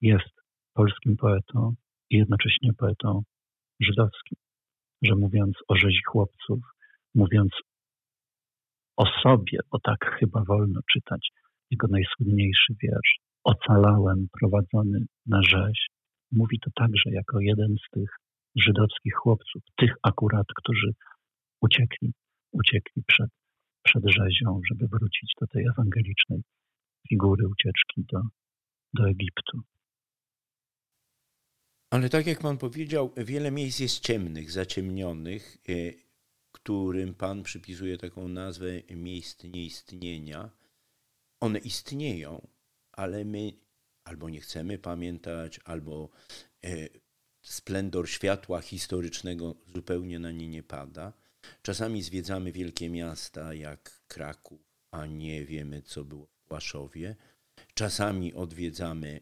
jest 0.00 0.39
polskim 0.74 1.16
poetą 1.16 1.74
i 2.10 2.16
jednocześnie 2.16 2.70
poetą 2.78 3.22
żydowskim. 3.80 4.38
Że 5.02 5.14
mówiąc 5.16 5.54
o 5.68 5.76
rzezi 5.76 6.00
chłopców, 6.06 6.60
mówiąc 7.14 7.52
o 8.96 9.04
sobie, 9.22 9.58
bo 9.72 9.78
tak 9.82 10.16
chyba 10.18 10.44
wolno 10.44 10.80
czytać 10.92 11.28
jego 11.70 11.86
najsłynniejszy 11.90 12.74
wiersz, 12.82 13.18
ocalałem 13.44 14.26
prowadzony 14.40 14.98
na 15.26 15.42
rzeź, 15.42 15.86
mówi 16.32 16.58
to 16.64 16.70
także 16.74 17.10
jako 17.10 17.40
jeden 17.40 17.76
z 17.86 17.90
tych 17.90 18.10
żydowskich 18.56 19.14
chłopców, 19.14 19.62
tych 19.76 19.94
akurat, 20.02 20.46
którzy 20.56 20.92
uciekli, 21.60 22.12
uciekli 22.52 23.02
przed, 23.06 23.30
przed 23.82 24.04
rzezią, 24.06 24.60
żeby 24.70 24.86
wrócić 24.88 25.32
do 25.40 25.46
tej 25.46 25.66
ewangelicznej 25.66 26.42
figury 27.08 27.48
ucieczki 27.48 28.04
do, 28.12 28.20
do 28.94 29.08
Egiptu. 29.08 29.60
Ale 31.90 32.08
tak 32.08 32.26
jak 32.26 32.38
Pan 32.38 32.58
powiedział, 32.58 33.12
wiele 33.16 33.50
miejsc 33.50 33.78
jest 33.78 34.00
ciemnych, 34.00 34.50
zaciemnionych, 34.50 35.58
e, 35.68 35.72
którym 36.52 37.14
Pan 37.14 37.42
przypisuje 37.42 37.98
taką 37.98 38.28
nazwę 38.28 38.82
miejsc 38.90 39.44
nieistnienia. 39.44 40.50
One 41.40 41.58
istnieją, 41.58 42.48
ale 42.92 43.24
my 43.24 43.52
albo 44.04 44.28
nie 44.28 44.40
chcemy 44.40 44.78
pamiętać, 44.78 45.60
albo 45.64 46.10
e, 46.64 46.88
splendor 47.42 48.08
światła 48.08 48.60
historycznego 48.60 49.54
zupełnie 49.74 50.18
na 50.18 50.30
nie 50.30 50.48
nie 50.48 50.62
pada. 50.62 51.12
Czasami 51.62 52.02
zwiedzamy 52.02 52.52
wielkie 52.52 52.90
miasta 52.90 53.54
jak 53.54 54.00
Kraków, 54.08 54.60
a 54.90 55.06
nie 55.06 55.44
wiemy, 55.44 55.82
co 55.82 56.04
było 56.04 56.26
w 56.26 56.40
Płaszowie. 56.48 57.16
Czasami 57.74 58.34
odwiedzamy 58.34 59.20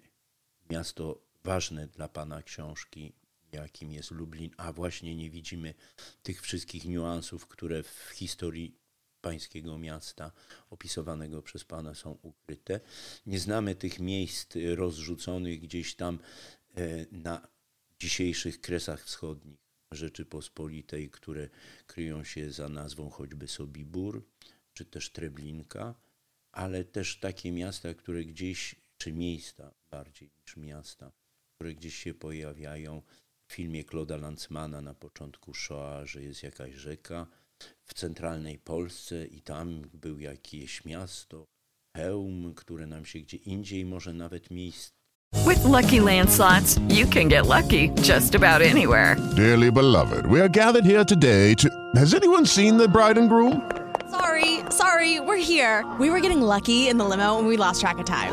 miasto 0.71 1.28
ważne 1.45 1.87
dla 1.89 2.09
Pana 2.09 2.43
książki, 2.43 3.13
jakim 3.53 3.93
jest 3.93 4.11
Lublin, 4.11 4.51
a 4.57 4.73
właśnie 4.73 5.17
nie 5.17 5.31
widzimy 5.31 5.75
tych 6.23 6.43
wszystkich 6.43 6.85
niuansów, 6.85 7.47
które 7.47 7.83
w 7.83 8.11
historii 8.15 8.79
pańskiego 9.21 9.79
miasta 9.79 10.33
opisowanego 10.71 11.43
przez 11.43 11.65
Pana 11.65 11.95
są 11.95 12.19
ukryte. 12.23 12.81
Nie 13.27 13.41
znamy 13.41 13.75
tych 13.75 13.99
miejsc 13.99 14.55
rozrzuconych 14.75 15.61
gdzieś 15.61 15.95
tam 15.95 16.19
na 17.13 17.49
dzisiejszych 17.99 18.61
kresach 18.61 19.05
wschodnich 19.05 19.59
Rzeczypospolitej, 19.91 21.11
które 21.11 21.49
kryją 21.87 22.25
się 22.25 22.53
za 22.53 22.69
nazwą 22.69 23.11
choćby 23.11 23.49
Sobibór, 23.49 24.27
czy 24.75 24.85
też 24.85 25.11
Treblinka, 25.11 25.95
ale 26.53 26.85
też 26.85 27.19
takie 27.19 27.53
miasta, 27.53 27.95
które 27.95 28.25
gdzieś, 28.25 28.75
czy 28.99 29.13
miejsca 29.13 29.75
bardziej 29.91 30.31
niż 30.43 30.57
miasta, 30.57 31.13
które 31.59 31.75
gdzieś 31.75 31.95
się 31.95 32.15
pojawiają 32.15 33.03
w 33.49 33.53
filmie 33.53 33.85
Claude'a 33.85 34.21
Lanzmana 34.21 34.81
na 34.81 34.95
początku 34.95 35.55
Shoah, 35.55 36.07
że 36.07 36.23
jest 36.23 36.43
jakaś 36.43 36.75
rzeka 36.75 37.27
w 37.85 37.95
centralnej 37.95 38.59
Polsce 38.59 39.27
i 39.27 39.43
tam 39.43 39.83
był 39.95 40.19
jakieś 40.19 40.85
miasto, 40.85 41.47
hełm, 41.97 42.55
które 42.55 42.87
nam 42.87 43.05
się 43.05 43.19
gdzie 43.19 43.37
indziej, 43.37 43.85
może 43.85 44.13
nawet 44.13 44.51
miejsce 44.51 44.91
With 45.49 45.65
lucky 45.65 46.01
landslots, 46.01 46.77
you 46.89 47.07
can 47.15 47.29
get 47.29 47.47
lucky 47.47 47.91
just 48.09 48.35
about 48.35 48.63
anywhere. 48.63 49.17
Dearly 49.37 49.73
beloved, 49.73 50.27
we 50.27 50.41
are 50.41 50.49
gathered 50.49 50.87
here 50.87 51.05
today 51.05 51.57
to. 51.57 51.69
Has 51.95 52.15
anyone 52.15 52.47
seen 52.47 52.79
the 52.79 52.89
bride 52.89 53.21
and 53.21 53.29
groom? 53.29 53.63
Sorry, 54.11 54.61
sorry, 54.71 55.21
we're 55.21 55.45
here. 55.45 55.85
We 55.99 56.11
were 56.11 56.21
getting 56.21 56.41
lucky 56.41 56.89
in 56.89 56.99
the 56.99 57.05
limo 57.05 57.39
and 57.39 57.49
we 57.49 57.57
lost 57.57 57.81
track 57.81 57.99
of 57.99 58.07
time. 58.07 58.33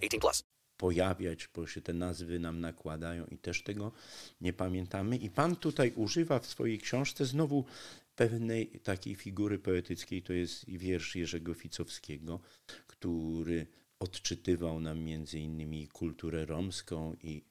18 0.00 0.20
plus. 0.20 0.44
Pojawiać, 0.76 1.48
bo 1.54 1.66
się 1.66 1.80
te 1.80 1.92
nazwy 1.92 2.38
nam 2.38 2.60
nakładają 2.60 3.26
i 3.26 3.38
też 3.38 3.62
tego 3.62 3.92
nie 4.40 4.52
pamiętamy. 4.52 5.16
I 5.16 5.30
pan 5.30 5.56
tutaj 5.56 5.92
używa 5.96 6.38
w 6.38 6.46
swojej 6.46 6.78
książce 6.78 7.24
znowu 7.24 7.64
pewnej 8.14 8.66
takiej 8.66 9.14
figury 9.14 9.58
poetyckiej, 9.58 10.22
to 10.22 10.32
jest 10.32 10.70
wiersz 10.70 11.16
Jerzego 11.16 11.54
Ficowskiego, 11.54 12.40
który 12.86 13.66
odczytywał 13.98 14.80
nam 14.80 14.98
między 14.98 15.38
innymi 15.38 15.88
kulturę 15.88 16.46
romską 16.46 17.16
i 17.22 17.44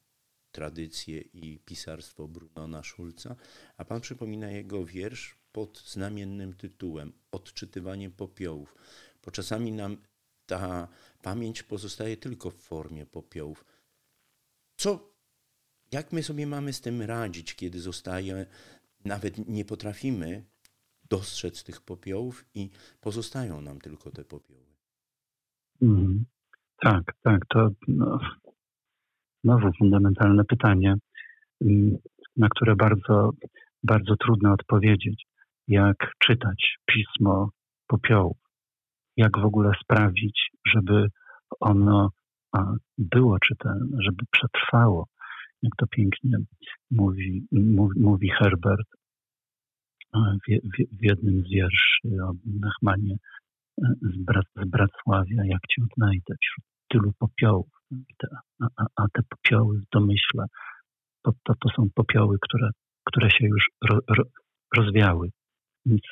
tradycje 0.52 1.20
i 1.20 1.58
pisarstwo 1.64 2.28
Brunona 2.28 2.82
Schulza, 2.82 3.36
a 3.76 3.84
pan 3.84 4.00
przypomina 4.00 4.50
jego 4.50 4.84
wiersz 4.84 5.36
pod 5.52 5.82
znamiennym 5.86 6.54
tytułem 6.54 7.12
Odczytywanie 7.32 8.10
popiołów, 8.10 8.74
bo 9.24 9.30
czasami 9.30 9.72
nam 9.72 9.96
ta 10.46 10.88
pamięć 11.22 11.62
pozostaje 11.62 12.16
tylko 12.16 12.50
w 12.50 12.56
formie 12.56 13.06
popiołów. 13.06 13.64
Co, 14.76 15.14
jak 15.92 16.12
my 16.12 16.22
sobie 16.22 16.46
mamy 16.46 16.72
z 16.72 16.80
tym 16.80 17.02
radzić, 17.02 17.54
kiedy 17.54 17.80
zostaje, 17.80 18.46
nawet 19.04 19.48
nie 19.48 19.64
potrafimy 19.64 20.44
dostrzec 21.10 21.64
tych 21.64 21.80
popiołów 21.80 22.44
i 22.54 22.70
pozostają 23.00 23.60
nam 23.60 23.78
tylko 23.80 24.10
te 24.10 24.24
popioły? 24.24 24.70
Mm, 25.82 26.24
tak, 26.82 27.02
tak, 27.22 27.46
to 27.48 27.68
no, 27.88 28.18
znowu 29.44 29.70
fundamentalne 29.78 30.44
pytanie, 30.44 30.94
mm, 31.60 31.96
na 32.36 32.48
które 32.48 32.76
bardzo, 32.76 33.30
bardzo 33.82 34.16
trudno 34.16 34.52
odpowiedzieć. 34.52 35.24
Jak 35.68 35.96
czytać 36.18 36.76
pismo 36.86 37.50
popiołów? 37.86 38.39
Jak 39.16 39.38
w 39.38 39.44
ogóle 39.44 39.72
sprawić, 39.82 40.50
żeby 40.66 41.08
ono 41.60 42.10
było 42.98 43.38
czytelne, 43.38 43.96
żeby 44.00 44.24
przetrwało? 44.30 45.06
Jak 45.62 45.72
to 45.78 45.86
pięknie 45.86 46.38
mówi, 46.90 47.46
mówi 47.96 48.30
Herbert 48.30 48.88
w, 50.94 51.02
jednym 51.02 51.42
z 51.44 51.50
wierszy 51.50 52.24
o 52.24 52.32
Nachmanie 52.60 53.16
z, 54.02 54.24
Brat, 54.24 54.46
z 54.56 54.68
Bracławia, 54.68 55.44
jak 55.44 55.60
cię 55.70 55.82
odnajdę 55.82 56.34
wśród 56.40 56.66
tylu 56.88 57.12
popiołów 57.18 57.68
a, 58.96 59.04
te 59.12 59.22
popioły 59.28 59.78
w 59.78 59.90
domyśle 59.92 60.44
to, 61.22 61.32
to, 61.44 61.68
są 61.76 61.88
popioły, 61.94 62.36
które, 62.40 62.70
które 63.04 63.30
się 63.30 63.46
już 63.46 63.70
ro, 63.90 63.98
ro, 64.08 64.24
rozwiały. 64.76 65.30
Więc 65.86 66.02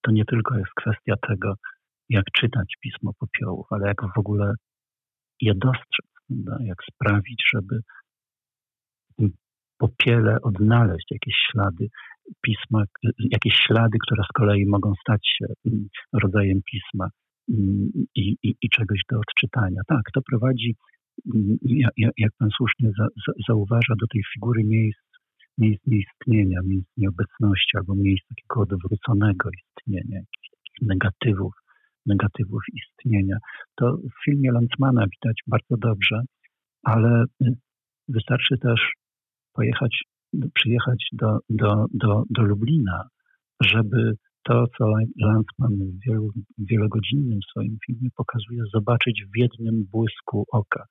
to 0.00 0.10
nie 0.10 0.24
tylko 0.24 0.58
jest 0.58 0.70
kwestia 0.76 1.14
tego, 1.28 1.54
jak 2.12 2.24
czytać 2.38 2.74
pismo 2.80 3.12
popiołów, 3.18 3.66
ale 3.70 3.86
jak 3.86 4.00
w 4.16 4.18
ogóle 4.18 4.54
je 5.40 5.52
dostrzec, 5.54 6.10
prawda? 6.26 6.64
jak 6.64 6.78
sprawić, 6.90 7.42
żeby 7.54 7.80
popiele 9.78 10.36
odnaleźć 10.42 11.06
jakieś 11.10 11.34
ślady 11.50 11.86
pisma, 12.42 12.84
jakieś 13.18 13.54
ślady, 13.66 13.98
które 14.06 14.22
z 14.24 14.32
kolei 14.38 14.66
mogą 14.66 14.92
stać 15.00 15.22
się 15.38 15.46
mm, 15.66 15.86
rodzajem 16.22 16.60
pisma 16.70 17.08
mm, 17.48 17.88
i, 18.14 18.36
i, 18.42 18.54
i 18.62 18.68
czegoś 18.68 19.00
do 19.10 19.20
odczytania. 19.20 19.80
Tak, 19.86 20.02
to 20.14 20.20
prowadzi 20.30 20.76
jak 22.16 22.32
pan 22.38 22.48
słusznie 22.56 22.90
za, 22.98 23.06
za, 23.26 23.32
zauważa, 23.48 23.94
do 24.00 24.06
tej 24.12 24.22
figury 24.34 24.64
miejsc, 24.64 25.00
miejsc 25.58 25.82
nieistnienia, 25.86 26.60
miejsc 26.64 26.90
nieobecności 26.96 27.76
albo 27.76 27.94
miejsc 27.94 28.24
takiego 28.28 28.60
odwróconego 28.60 29.48
istnienia, 29.60 30.18
jakichś 30.18 30.48
negatywów, 30.82 31.52
negatywów 32.06 32.62
istnienia. 32.74 33.36
To 33.76 33.96
w 33.96 34.24
filmie 34.24 34.52
Lanzmana 34.52 35.06
widać 35.06 35.36
bardzo 35.46 35.76
dobrze, 35.76 36.22
ale 36.82 37.24
wystarczy 38.08 38.58
też 38.58 38.92
pojechać, 39.52 40.04
przyjechać 40.54 41.08
do, 41.12 41.38
do, 41.50 41.86
do, 41.94 42.22
do 42.30 42.42
Lublina, 42.42 43.08
żeby 43.64 44.14
to, 44.42 44.64
co 44.78 44.84
Lanzmann 45.16 45.76
w 45.78 46.06
wielu, 46.06 46.30
wielogodzinnym 46.58 47.38
swoim 47.50 47.76
filmie 47.86 48.08
pokazuje, 48.16 48.62
zobaczyć 48.74 49.24
w 49.34 49.38
jednym 49.38 49.84
błysku 49.92 50.44
oka. 50.52 50.84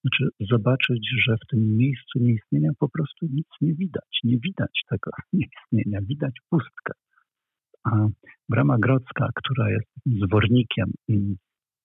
Znaczy 0.00 0.28
zobaczyć, 0.50 1.08
że 1.26 1.36
w 1.36 1.46
tym 1.50 1.76
miejscu 1.76 2.18
nieistnienia 2.18 2.70
po 2.78 2.88
prostu 2.88 3.26
nic 3.30 3.46
nie 3.60 3.74
widać. 3.74 4.20
Nie 4.24 4.38
widać 4.38 4.82
tego 4.90 5.10
nieistnienia, 5.32 6.00
widać 6.02 6.34
pustkę. 6.50 6.92
Brama 8.48 8.78
Grodzka, 8.78 9.28
która 9.34 9.70
jest 9.70 9.88
zwornikiem 10.06 10.92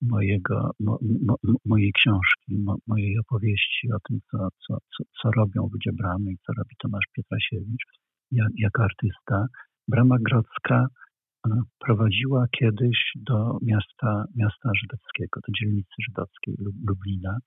mojego, 0.02 0.72
mo, 0.80 0.98
mo, 1.26 1.36
mojej 1.66 1.92
książki, 1.94 2.58
mo, 2.60 2.76
mojej 2.88 3.20
opowieści 3.20 3.92
o 3.92 3.98
tym, 4.08 4.20
co, 4.32 4.38
co, 4.68 4.78
co, 4.98 5.04
co 5.22 5.32
robią 5.32 5.70
ludzie 5.74 5.92
Bramy 5.94 6.32
i 6.32 6.38
co 6.38 6.54
robi 6.58 6.76
Tomasz 6.80 7.06
Pietrasiewicz 7.16 7.84
jak, 8.32 8.50
jako 8.58 8.84
artysta. 8.84 9.46
Brama 9.88 10.18
Grodzka 10.20 10.88
prowadziła 11.80 12.46
kiedyś 12.52 13.12
do 13.16 13.58
miasta, 13.62 14.26
miasta 14.36 14.70
żydowskiego, 14.82 15.40
do 15.48 15.54
dzielnicy 15.60 15.96
żydowskiej 16.08 16.56
Lublina 16.88 17.38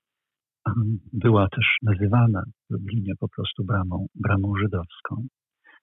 była 1.12 1.48
też 1.48 1.76
nazywana 1.82 2.42
w 2.46 2.72
Lublinie 2.72 3.12
po 3.20 3.28
prostu 3.28 3.64
bramą, 3.64 4.06
bramą 4.14 4.56
żydowską. 4.56 5.26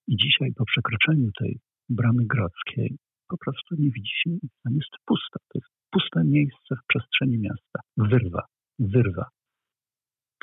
I 0.07 0.15
dzisiaj 0.17 0.53
po 0.57 0.65
przekroczeniu 0.65 1.29
tej 1.39 1.59
bramy 1.95 2.25
grodzkiej 2.25 2.97
po 3.33 3.37
prostu 3.37 3.75
nie 3.75 3.91
widzi 3.91 4.11
się 4.21 4.29
nic. 4.29 4.51
Tam 4.63 4.73
jest 4.73 4.93
pusto. 5.05 5.39
To 5.39 5.59
jest 5.59 5.71
puste 5.91 6.23
miejsce 6.23 6.75
w 6.75 6.85
przestrzeni 6.87 7.37
miasta. 7.39 7.79
Wyrwa, 7.97 8.43
wyrwa. 8.79 9.25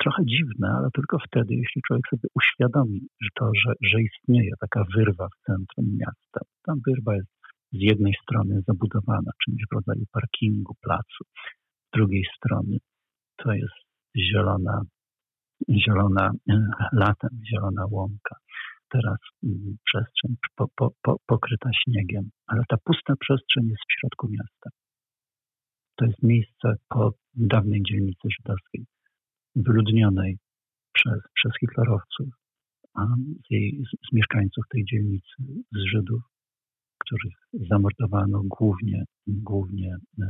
Trochę 0.01 0.25
dziwne, 0.25 0.67
ale 0.77 0.89
tylko 0.93 1.17
wtedy, 1.27 1.55
jeśli 1.55 1.81
człowiek 1.87 2.07
sobie 2.09 2.27
uświadomi, 2.35 2.99
że 3.21 3.29
to, 3.35 3.51
że, 3.65 3.73
że 3.81 4.01
istnieje 4.01 4.51
taka 4.59 4.83
wyrwa 4.95 5.27
w 5.27 5.45
centrum 5.45 5.97
miasta. 5.97 6.39
Tam 6.65 6.79
wyrwa 6.87 7.15
jest 7.15 7.31
z 7.71 7.81
jednej 7.89 8.13
strony 8.23 8.61
zabudowana 8.67 9.31
czymś 9.43 9.61
w 9.71 9.73
rodzaju 9.75 10.05
parkingu, 10.11 10.75
placu, 10.81 11.23
z 11.87 11.91
drugiej 11.93 12.25
strony 12.37 12.77
to 13.37 13.53
jest 13.53 13.81
zielona, 14.17 14.81
zielona 15.69 16.31
latem, 16.93 17.29
zielona 17.49 17.85
łąka. 17.91 18.35
Teraz 18.91 19.19
mm, 19.43 19.77
przestrzeń 19.85 20.35
po, 20.55 20.67
po, 20.75 20.91
po, 21.01 21.17
pokryta 21.25 21.69
śniegiem, 21.83 22.29
ale 22.47 22.63
ta 22.69 22.77
pusta 22.85 23.13
przestrzeń 23.19 23.67
jest 23.67 23.81
w 23.89 23.99
środku 23.99 24.27
miasta. 24.29 24.69
To 25.95 26.05
jest 26.05 26.23
miejsce 26.23 26.75
po 26.89 27.13
dawnej 27.33 27.81
dzielnicy 27.89 28.27
żydowskiej. 28.37 28.85
wyludnionej 29.55 30.37
przez, 30.93 31.19
przez 31.33 31.51
hitlerowców, 31.59 32.27
a 32.93 33.05
z, 33.45 33.51
jej, 33.51 33.83
z 34.09 34.13
mieszkańców 34.13 34.63
tej 34.69 34.85
dzielnicy, 34.85 35.35
z 35.71 35.79
Żydów, 35.91 36.21
których 36.97 37.67
zamordowano 37.69 38.41
głównie, 38.45 39.03
głównie 39.27 39.93
e, 39.93 40.25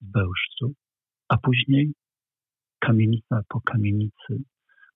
w 0.00 0.10
Bełżcu, 0.10 0.74
a 1.28 1.38
później 1.38 1.92
kamienica 2.78 3.40
po 3.48 3.60
kamienicy, 3.60 4.44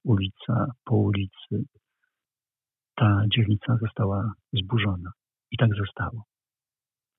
ulica 0.04 0.66
po 0.84 0.96
ulicy, 0.96 1.64
ta 2.98 3.24
dzielnica 3.34 3.76
została 3.80 4.32
zburzona. 4.52 5.10
I 5.50 5.56
tak 5.56 5.70
zostało. 5.74 6.24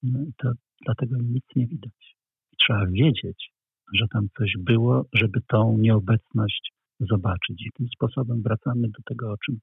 No 0.03 0.19
to 0.37 0.51
dlatego 0.85 1.17
nic 1.17 1.43
nie 1.55 1.67
widać. 1.67 2.15
I 2.53 2.55
trzeba 2.57 2.85
wiedzieć, 2.85 3.51
że 3.93 4.05
tam 4.07 4.27
coś 4.37 4.53
było, 4.59 5.05
żeby 5.13 5.39
tą 5.47 5.77
nieobecność 5.77 6.73
zobaczyć. 6.99 7.65
I 7.65 7.71
tym 7.77 7.87
sposobem 7.95 8.41
wracamy 8.41 8.87
do 8.87 9.03
tego, 9.05 9.31
o 9.31 9.37
czym, 9.45 9.59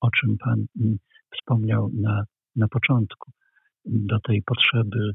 o 0.00 0.10
czym 0.10 0.36
Pan 0.38 0.66
wspomniał 1.36 1.90
na, 1.94 2.24
na 2.56 2.68
początku, 2.68 3.32
do 3.84 4.20
tej 4.20 4.42
potrzeby 4.42 5.10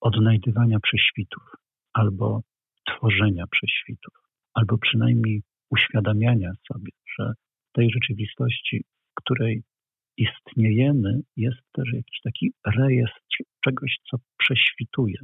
odnajdywania 0.00 0.80
prześwitów 0.80 1.42
albo 1.92 2.40
tworzenia 2.86 3.44
prześwitów, 3.50 4.14
albo 4.54 4.78
przynajmniej 4.78 5.42
uświadamiania 5.70 6.52
sobie, 6.72 6.90
że 7.18 7.32
w 7.68 7.72
tej 7.72 7.90
rzeczywistości, 7.90 8.84
której 9.14 9.62
istniejemy, 10.16 11.20
jest 11.36 11.60
też 11.72 11.92
jakiś 11.92 12.20
taki 12.24 12.52
rejestr 12.76 13.20
czegoś, 13.64 13.96
co 14.10 14.16
prześwituje 14.38 15.18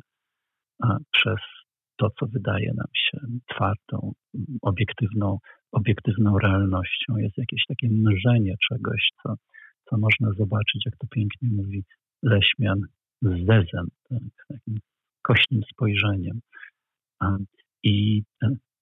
przez 1.13 1.41
to, 1.97 2.11
co 2.21 2.27
wydaje 2.27 2.73
nam 2.77 2.87
się 2.95 3.19
twardą, 3.47 4.13
obiektywną, 4.63 5.39
obiektywną 5.73 6.39
realnością. 6.39 7.17
Jest 7.17 7.39
jakieś 7.39 7.63
takie 7.69 7.89
mrzenie 7.89 8.55
czegoś, 8.69 9.09
co, 9.23 9.35
co 9.91 9.99
można 9.99 10.33
zobaczyć, 10.33 10.83
jak 10.87 10.97
to 10.97 11.07
pięknie 11.07 11.49
mówi 11.53 11.85
Leśmian, 12.23 12.81
z 13.23 13.47
zezem, 13.47 13.89
tak, 14.09 14.19
takim 14.49 14.79
kośnym 15.23 15.61
spojrzeniem. 15.73 16.41
I 17.85 18.23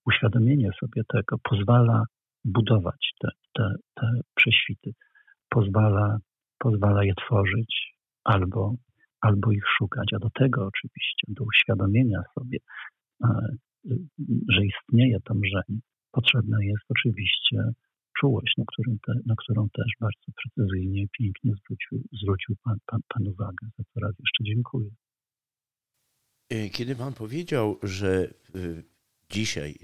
uświadomienie 0.05 0.69
sobie 0.79 1.01
tego 1.07 1.37
pozwala 1.43 2.03
budować 2.45 3.11
te, 3.21 3.29
te, 3.53 3.75
te 3.95 4.07
prześwity, 4.35 4.91
pozwala, 5.49 6.17
pozwala 6.57 7.03
je 7.03 7.13
tworzyć 7.15 7.93
albo, 8.23 8.75
albo 9.21 9.51
ich 9.51 9.63
szukać. 9.77 10.07
A 10.15 10.19
do 10.19 10.29
tego 10.29 10.65
oczywiście, 10.65 11.23
do 11.27 11.43
uświadomienia 11.43 12.21
sobie, 12.35 12.59
że 14.49 14.65
istnieje 14.65 15.19
to 15.19 15.33
mrzenie, 15.33 15.79
potrzebna 16.11 16.57
jest 16.63 16.83
oczywiście 16.89 17.63
czułość, 18.19 18.53
na, 18.57 18.63
którym 18.67 18.97
te, 19.07 19.13
na 19.25 19.35
którą 19.37 19.69
też 19.69 19.87
bardzo 19.99 20.31
precyzyjnie, 20.43 21.05
pięknie 21.19 21.53
zwrócił, 21.53 22.03
zwrócił 22.21 22.55
pan, 22.63 22.77
pan, 22.85 22.99
pan 23.07 23.27
uwagę. 23.27 23.67
Za 23.77 23.83
to 23.83 23.99
raz 23.99 24.13
jeszcze 24.19 24.43
dziękuję. 24.43 24.89
E, 26.49 26.69
kiedy 26.69 26.95
pan 26.95 27.13
powiedział, 27.13 27.79
że 27.83 28.27
y, 28.55 28.83
dzisiaj 29.29 29.75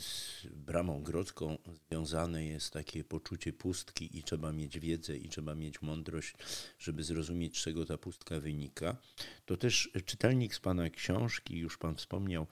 z 0.00 0.46
bramą 0.46 1.02
grodzką 1.02 1.58
związane 1.88 2.44
jest 2.44 2.72
takie 2.72 3.04
poczucie 3.04 3.52
pustki 3.52 4.18
i 4.18 4.22
trzeba 4.22 4.52
mieć 4.52 4.78
wiedzę 4.78 5.16
i 5.16 5.28
trzeba 5.28 5.54
mieć 5.54 5.82
mądrość, 5.82 6.34
żeby 6.78 7.04
zrozumieć, 7.04 7.58
z 7.58 7.62
czego 7.62 7.86
ta 7.86 7.98
pustka 7.98 8.40
wynika, 8.40 8.96
to 9.44 9.56
też 9.56 9.90
czytelnik 10.04 10.54
z 10.54 10.60
pana 10.60 10.90
książki, 10.90 11.58
już 11.58 11.78
pan 11.78 11.96
wspomniał, 11.96 12.46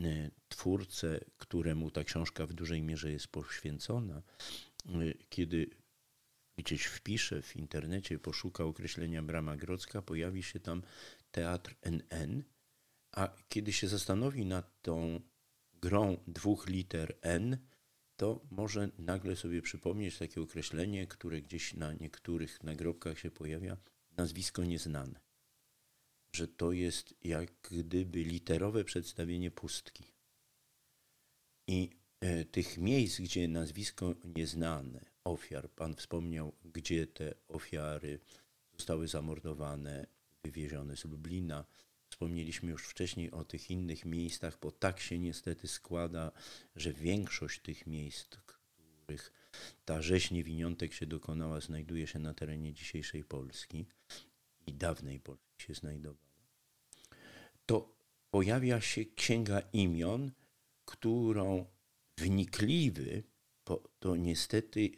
e, 0.00 0.30
twórcę, 0.48 1.20
któremu 1.38 1.90
ta 1.90 2.04
książka 2.04 2.46
w 2.46 2.52
dużej 2.52 2.82
mierze 2.82 3.12
jest 3.12 3.28
poświęcona, 3.28 4.22
e, 4.86 4.92
kiedy 5.28 5.70
gdzieś 6.56 6.84
wpisze 6.84 7.42
w 7.42 7.56
internecie, 7.56 8.18
poszuka 8.18 8.64
określenia 8.64 9.22
brama 9.22 9.56
grodzka, 9.56 10.02
pojawi 10.02 10.42
się 10.42 10.60
tam 10.60 10.82
teatr 11.30 11.74
NN, 11.82 12.42
a 13.12 13.28
kiedy 13.48 13.72
się 13.72 13.88
zastanowi 13.88 14.46
nad 14.46 14.82
tą 14.82 15.20
grą 15.82 16.16
dwóch 16.26 16.68
liter 16.68 17.18
N, 17.20 17.58
to 18.16 18.40
może 18.50 18.90
nagle 18.98 19.36
sobie 19.36 19.62
przypomnieć 19.62 20.18
takie 20.18 20.40
określenie, 20.40 21.06
które 21.06 21.42
gdzieś 21.42 21.74
na 21.74 21.92
niektórych 21.92 22.62
nagrobkach 22.62 23.18
się 23.18 23.30
pojawia, 23.30 23.76
nazwisko 24.16 24.64
nieznane. 24.64 25.20
Że 26.32 26.48
to 26.48 26.72
jest 26.72 27.14
jak 27.24 27.52
gdyby 27.70 28.24
literowe 28.24 28.84
przedstawienie 28.84 29.50
pustki. 29.50 30.04
I 31.66 31.90
e, 32.20 32.44
tych 32.44 32.78
miejsc, 32.78 33.20
gdzie 33.20 33.48
nazwisko 33.48 34.14
nieznane, 34.24 35.04
ofiar, 35.24 35.70
Pan 35.70 35.94
wspomniał, 35.94 36.52
gdzie 36.64 37.06
te 37.06 37.34
ofiary 37.48 38.20
zostały 38.72 39.08
zamordowane, 39.08 40.06
wywiezione 40.44 40.96
z 40.96 41.04
Lublina, 41.04 41.64
Wspomnieliśmy 42.12 42.70
już 42.70 42.86
wcześniej 42.86 43.30
o 43.30 43.44
tych 43.44 43.70
innych 43.70 44.04
miejscach, 44.04 44.58
bo 44.60 44.70
tak 44.70 45.00
się 45.00 45.18
niestety 45.18 45.68
składa, 45.68 46.32
że 46.76 46.92
większość 46.92 47.60
tych 47.60 47.86
miejsc, 47.86 48.26
których 48.26 49.32
ta 49.84 50.02
rzeź 50.02 50.30
niewiniątek 50.30 50.92
się 50.92 51.06
dokonała, 51.06 51.60
znajduje 51.60 52.06
się 52.06 52.18
na 52.18 52.34
terenie 52.34 52.72
dzisiejszej 52.72 53.24
Polski 53.24 53.86
i 54.66 54.74
dawnej 54.74 55.20
Polski 55.20 55.62
się 55.66 55.74
znajdowała, 55.74 56.26
to 57.66 57.96
pojawia 58.30 58.80
się 58.80 59.04
księga 59.04 59.60
imion, 59.72 60.32
którą 60.84 61.66
wnikliwy, 62.18 63.22
to 63.98 64.16
niestety 64.16 64.90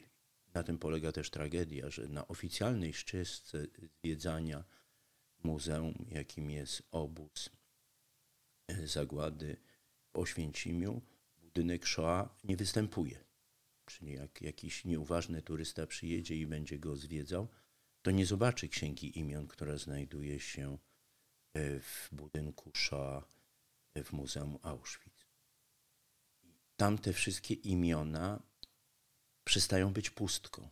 na 0.55 0.63
tym 0.63 0.79
polega 0.79 1.13
też 1.13 1.31
tragedia, 1.31 1.91
że 1.91 2.09
na 2.09 2.29
oficjalnej 2.29 2.93
ścieżce 2.93 3.67
zwiedzania 4.01 4.65
muzeum, 5.45 6.07
jakim 6.11 6.51
jest 6.51 6.83
obóz 6.91 7.51
e, 8.69 8.87
zagłady 8.87 9.57
w 10.13 10.19
Oświęcimiu, 10.19 11.03
budynek 11.43 11.87
Shoah 11.87 12.29
nie 12.45 12.57
występuje. 12.57 13.25
Czyli 13.87 14.13
jak 14.13 14.43
jakiś 14.43 14.85
nieuważny 14.85 15.43
turysta 15.43 15.87
przyjedzie 15.87 16.37
i 16.37 16.47
będzie 16.47 16.79
go 16.79 16.97
zwiedzał, 16.97 17.49
to 18.03 18.11
nie 18.11 18.27
zobaczy 18.27 18.69
księgi 18.69 19.19
imion, 19.19 19.49
która 19.49 19.77
znajduje 19.77 20.41
się 20.41 20.79
e, 21.55 21.81
w 21.81 22.09
budynku 22.13 22.71
Shoah 22.75 23.29
w 24.05 24.13
Muzeum 24.13 24.59
Auschwitz. 24.63 25.27
Tam 26.77 26.99
te 26.99 27.13
wszystkie 27.13 27.55
imiona 27.55 28.43
przestają 29.45 29.93
być 29.93 30.11
pustką. 30.11 30.69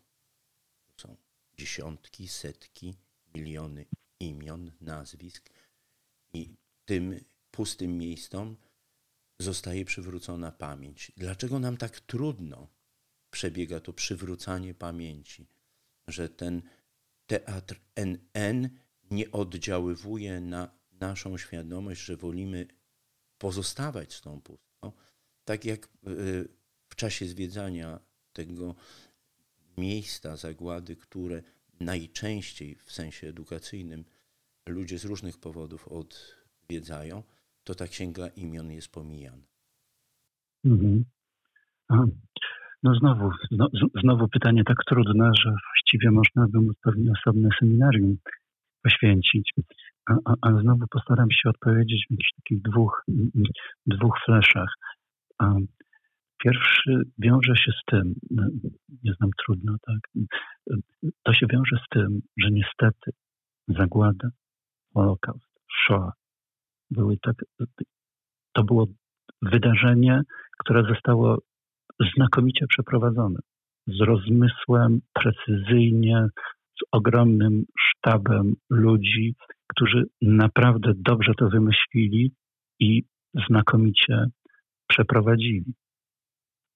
To 0.86 1.02
są 1.02 1.16
dziesiątki, 1.58 2.28
setki, 2.28 2.94
miliony 3.34 3.86
imion, 4.22 4.72
nazwisk 4.80 5.50
i 6.32 6.54
tym 6.84 7.24
pustym 7.50 7.98
miejscom 7.98 8.56
zostaje 9.38 9.84
przywrócona 9.84 10.52
pamięć. 10.52 11.12
Dlaczego 11.16 11.58
nam 11.58 11.76
tak 11.76 12.00
trudno 12.00 12.68
przebiega 13.30 13.80
to 13.80 13.92
przywrócanie 13.92 14.74
pamięci, 14.74 15.46
że 16.08 16.28
ten 16.28 16.62
teatr 17.26 17.80
NN 17.96 18.70
nie 19.10 19.32
oddziaływuje 19.32 20.40
na 20.40 20.70
naszą 21.00 21.38
świadomość, 21.38 22.00
że 22.00 22.16
wolimy 22.16 22.66
pozostawać 23.38 24.14
z 24.14 24.20
tą 24.20 24.40
pustką, 24.40 24.92
tak 25.44 25.64
jak 25.64 25.86
y, 25.86 26.48
w 26.88 26.96
czasie 26.96 27.26
zwiedzania 27.26 28.00
tego 28.32 28.74
miejsca 29.78 30.36
zagłady, 30.36 30.96
które 30.96 31.42
najczęściej 31.80 32.74
w 32.74 32.92
sensie 32.92 33.28
edukacyjnym 33.28 34.04
ludzie 34.68 34.98
z 34.98 35.04
różnych 35.04 35.40
powodów 35.40 35.88
odwiedzają, 35.88 37.22
to 37.64 37.74
ta 37.74 37.86
księga 37.86 38.28
imion 38.36 38.70
jest 38.70 38.92
pomijana. 38.92 39.46
Mhm. 40.64 41.04
No 42.82 42.94
znowu, 42.94 43.30
znowu 44.02 44.28
pytanie 44.28 44.64
tak 44.64 44.76
trudne, 44.86 45.30
że 45.40 45.50
właściwie 45.50 46.10
można 46.10 46.48
by 46.48 46.58
mu 46.60 46.70
pewnie 46.82 47.12
osobne 47.12 47.48
seminarium 47.60 48.16
poświęcić. 48.82 49.52
A, 50.10 50.14
a, 50.24 50.34
a, 50.40 50.60
znowu 50.60 50.84
postaram 50.90 51.30
się 51.30 51.48
odpowiedzieć 51.48 52.06
w 52.06 52.10
jakichś 52.10 52.30
takich 52.36 52.62
dwóch, 52.62 53.04
dwóch 53.86 54.18
fleszach. 54.24 54.74
Pierwszy 56.44 57.02
wiąże 57.18 57.56
się 57.56 57.72
z 57.72 57.84
tym, 57.86 58.14
no, 58.30 58.42
nie 59.04 59.14
znam 59.14 59.30
trudno, 59.44 59.76
tak? 59.86 60.24
To 61.22 61.32
się 61.32 61.46
wiąże 61.46 61.76
z 61.76 61.88
tym, 61.90 62.20
że 62.36 62.50
niestety 62.50 63.10
zagłada, 63.68 64.28
Holokaust, 64.94 65.48
Shoah 65.86 66.12
były 66.90 67.16
tak, 67.22 67.36
to 68.52 68.64
było 68.64 68.86
wydarzenie, 69.42 70.22
które 70.58 70.82
zostało 70.82 71.38
znakomicie 72.16 72.66
przeprowadzone. 72.66 73.38
Z 73.86 74.00
rozmysłem, 74.00 75.00
precyzyjnie, 75.12 76.26
z 76.78 76.82
ogromnym 76.92 77.64
sztabem 77.80 78.54
ludzi, 78.70 79.34
którzy 79.66 80.04
naprawdę 80.22 80.92
dobrze 80.96 81.32
to 81.38 81.48
wymyślili 81.48 82.34
i 82.80 83.02
znakomicie 83.48 84.26
przeprowadzili. 84.88 85.74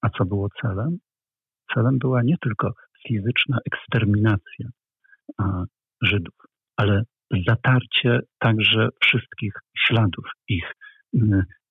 A 0.01 0.09
co 0.09 0.25
było 0.25 0.47
celem? 0.61 0.97
Celem 1.73 1.97
była 1.97 2.23
nie 2.23 2.35
tylko 2.41 2.71
fizyczna 3.07 3.57
eksterminacja 3.65 4.69
Żydów, 6.01 6.35
ale 6.77 7.03
zatarcie 7.47 8.19
także 8.39 8.89
wszystkich 9.01 9.53
śladów 9.77 10.25
ich, 10.47 10.73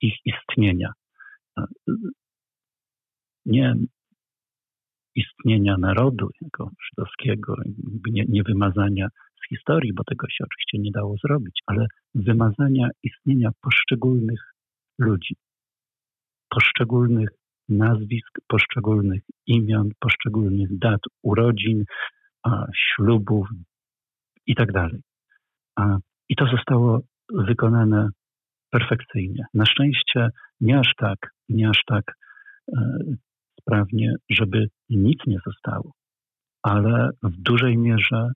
ich 0.01 0.14
istnienia. 0.25 0.92
Nie 3.47 3.75
istnienia 5.14 5.77
narodu 5.79 6.29
jako 6.42 6.71
żydowskiego, 6.85 7.55
nie, 8.11 8.25
nie 8.29 8.42
wymazania 8.42 9.09
z 9.45 9.49
historii, 9.49 9.92
bo 9.95 10.05
tego 10.05 10.27
się 10.29 10.45
oczywiście 10.45 10.79
nie 10.79 10.90
dało 10.90 11.16
zrobić, 11.25 11.61
ale 11.66 11.87
wymazania 12.14 12.88
istnienia 13.03 13.51
poszczególnych 13.61 14.40
ludzi, 14.99 15.35
poszczególnych 16.49 17.29
nazwisk, 17.69 18.38
poszczególnych 18.49 19.23
imion, 19.47 19.90
poszczególnych 20.01 20.79
dat 20.79 21.01
urodzin, 21.23 21.85
ślubów 22.77 23.49
i 24.47 24.55
tak 24.55 24.73
dalej. 24.73 25.01
I 26.29 26.37
to 26.37 26.47
zostało 26.47 27.01
wykonane 27.33 28.09
perfekcyjnie. 28.71 29.45
Na 29.55 29.67
szczęście 29.67 30.29
nie 30.61 30.79
aż 30.79 30.95
tak, 30.97 31.19
nie 31.49 31.69
aż 31.69 31.83
tak 31.87 32.05
e, 32.69 32.99
sprawnie, 33.61 34.15
żeby 34.31 34.67
nic 34.91 35.19
nie 35.27 35.39
zostało, 35.47 35.93
ale 36.62 37.11
w 37.23 37.43
dużej 37.43 37.79
mierze 37.79 38.29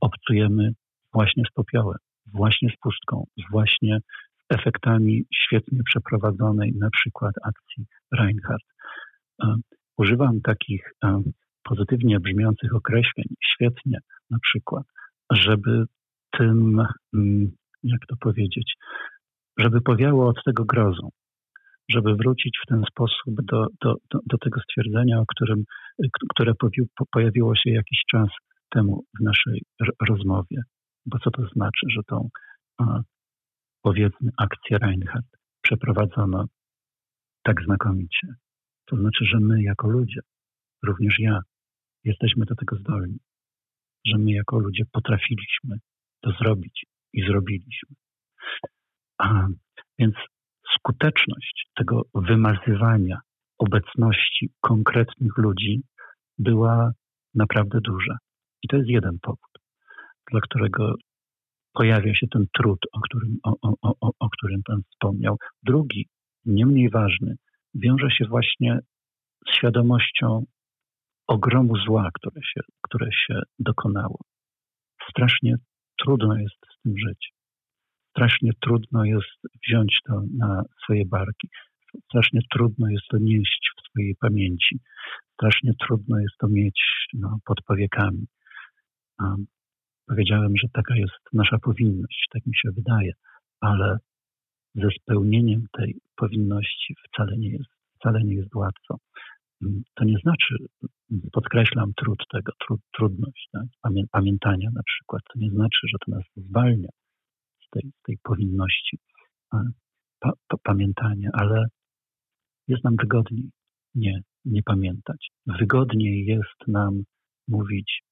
obcujemy 0.00 0.72
właśnie 1.12 1.44
z 1.50 1.52
popiołem, 1.54 1.98
właśnie 2.32 2.70
z 2.70 2.76
pustką, 2.82 3.24
właśnie 3.50 3.98
z 4.38 4.58
efektami 4.58 5.24
świetnie 5.34 5.80
przeprowadzonej 5.84 6.72
na 6.78 6.90
przykład 6.90 7.34
akcji 7.44 7.86
Reinhardt. 8.12 8.66
E, 9.42 9.54
używam 9.98 10.40
takich 10.40 10.92
e, 11.04 11.22
pozytywnie 11.62 12.20
brzmiących 12.20 12.74
określeń, 12.74 13.26
świetnie 13.44 13.98
na 14.30 14.38
przykład, 14.42 14.84
żeby 15.32 15.84
tym, 16.38 16.82
mm, 17.14 17.50
jak 17.82 18.00
to 18.08 18.16
powiedzieć, 18.20 18.74
żeby 19.58 19.80
powiało 19.80 20.28
od 20.28 20.44
tego 20.44 20.64
grozą, 20.64 21.08
żeby 21.90 22.14
wrócić 22.14 22.58
w 22.62 22.68
ten 22.68 22.82
sposób 22.90 23.34
do, 23.42 23.66
do, 23.82 23.94
do, 24.10 24.18
do 24.26 24.38
tego 24.38 24.60
stwierdzenia, 24.60 25.20
o 25.20 25.24
którym, 25.26 25.64
które 26.34 26.52
pojawiło 27.12 27.56
się 27.56 27.70
jakiś 27.70 28.02
czas 28.10 28.28
temu 28.70 29.04
w 29.20 29.24
naszej 29.24 29.62
rozmowie. 30.08 30.62
Bo 31.06 31.18
co 31.18 31.30
to 31.30 31.42
znaczy, 31.46 31.86
że 31.90 32.00
tą, 32.06 32.28
powiedzmy, 33.82 34.30
akcję 34.38 34.78
Reinhardt 34.78 35.36
przeprowadzono 35.62 36.44
tak 37.42 37.62
znakomicie? 37.64 38.28
To 38.86 38.96
znaczy, 38.96 39.24
że 39.24 39.38
my 39.40 39.62
jako 39.62 39.88
ludzie, 39.88 40.20
również 40.82 41.18
ja, 41.18 41.40
jesteśmy 42.04 42.44
do 42.44 42.54
tego 42.54 42.76
zdolni. 42.76 43.18
Że 44.06 44.18
my 44.18 44.32
jako 44.32 44.58
ludzie 44.58 44.84
potrafiliśmy 44.92 45.76
to 46.20 46.30
zrobić 46.30 46.84
i 47.12 47.22
zrobiliśmy. 47.22 47.96
A, 49.18 49.46
więc 49.98 50.14
skuteczność 50.78 51.66
tego 51.76 52.02
wymazywania 52.14 53.20
obecności 53.58 54.50
konkretnych 54.60 55.38
ludzi 55.38 55.82
była 56.38 56.92
naprawdę 57.34 57.80
duża. 57.80 58.18
I 58.62 58.68
to 58.68 58.76
jest 58.76 58.88
jeden 58.88 59.18
powód, 59.22 59.52
dla 60.30 60.40
którego 60.40 60.94
pojawia 61.72 62.14
się 62.14 62.26
ten 62.28 62.46
trud, 62.54 62.78
o 62.92 63.00
którym, 63.00 63.36
o, 63.44 63.54
o, 63.62 63.94
o, 64.00 64.10
o 64.18 64.28
którym 64.30 64.62
Pan 64.64 64.82
wspomniał. 64.90 65.36
Drugi, 65.62 66.06
nie 66.44 66.66
mniej 66.66 66.90
ważny, 66.90 67.34
wiąże 67.74 68.10
się 68.10 68.24
właśnie 68.24 68.78
z 69.48 69.56
świadomością 69.56 70.44
ogromu 71.26 71.76
zła, 71.76 72.10
które 72.14 72.42
się, 72.42 72.60
które 72.82 73.10
się 73.12 73.40
dokonało. 73.58 74.18
Strasznie 75.10 75.56
trudno 76.04 76.36
jest 76.36 76.60
z 76.78 76.82
tym 76.82 76.94
żyć. 76.98 77.32
Strasznie 78.10 78.50
trudno 78.60 79.04
jest 79.04 79.38
wziąć 79.66 79.98
to 80.06 80.22
na 80.38 80.62
swoje 80.84 81.06
barki. 81.06 81.48
Strasznie 82.04 82.40
trudno 82.52 82.90
jest 82.90 83.06
to 83.10 83.18
nieść 83.18 83.70
w 83.76 83.88
swojej 83.88 84.16
pamięci. 84.20 84.80
Strasznie 85.34 85.72
trudno 85.86 86.18
jest 86.18 86.36
to 86.38 86.48
mieć 86.48 86.80
no, 87.12 87.38
pod 87.44 87.62
powiekami. 87.66 88.26
Um, 89.20 89.46
powiedziałem, 90.06 90.52
że 90.56 90.68
taka 90.72 90.96
jest 90.96 91.20
nasza 91.32 91.58
powinność, 91.58 92.26
tak 92.32 92.46
mi 92.46 92.56
się 92.56 92.68
wydaje, 92.76 93.12
ale 93.60 93.98
ze 94.74 94.88
spełnieniem 95.02 95.66
tej 95.72 96.00
powinności 96.16 96.94
wcale 97.08 97.36
nie 97.38 97.50
jest, 97.50 97.70
wcale 97.98 98.24
nie 98.24 98.34
jest 98.34 98.54
łatwo. 98.54 98.98
To 99.94 100.04
nie 100.04 100.18
znaczy, 100.18 100.54
podkreślam 101.32 101.92
trud 101.96 102.18
tego, 102.32 102.52
trud, 102.66 102.80
trudność 102.96 103.48
tak? 103.52 103.92
pamiętania 104.10 104.68
na 104.74 104.82
przykład, 104.82 105.22
to 105.32 105.38
nie 105.38 105.50
znaczy, 105.50 105.78
że 105.88 105.96
to 106.06 106.16
nas 106.16 106.24
zwalnia 106.36 106.88
z 107.66 107.70
tej, 107.70 107.92
tej 108.02 108.18
powinności 108.22 108.98
pa, 110.20 110.32
pa, 110.48 110.56
pamiętania, 110.62 111.30
ale 111.32 111.64
jest 112.68 112.84
nam 112.84 112.96
wygodniej 112.96 113.50
nie, 113.94 114.20
nie 114.44 114.62
pamiętać. 114.62 115.28
Wygodniej 115.46 116.24
jest 116.24 116.68
nam 116.68 117.02
mówić 117.48 118.02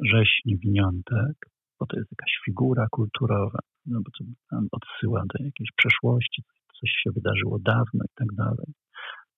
rzeź 0.00 0.40
niewiniątek, 0.44 1.36
bo 1.80 1.86
to 1.86 1.96
jest 1.96 2.12
jakaś 2.12 2.38
figura 2.44 2.86
kulturowa, 2.90 3.58
no 3.86 4.00
bo 4.04 4.10
to 4.18 4.24
nam 4.52 4.68
odsyła 4.72 5.22
do 5.34 5.44
jakiejś 5.44 5.70
przeszłości, 5.76 6.42
coś 6.80 6.90
się 6.90 7.10
wydarzyło 7.10 7.58
dawno 7.58 8.04
i 8.04 8.14
tak 8.14 8.28
dalej. 8.34 8.66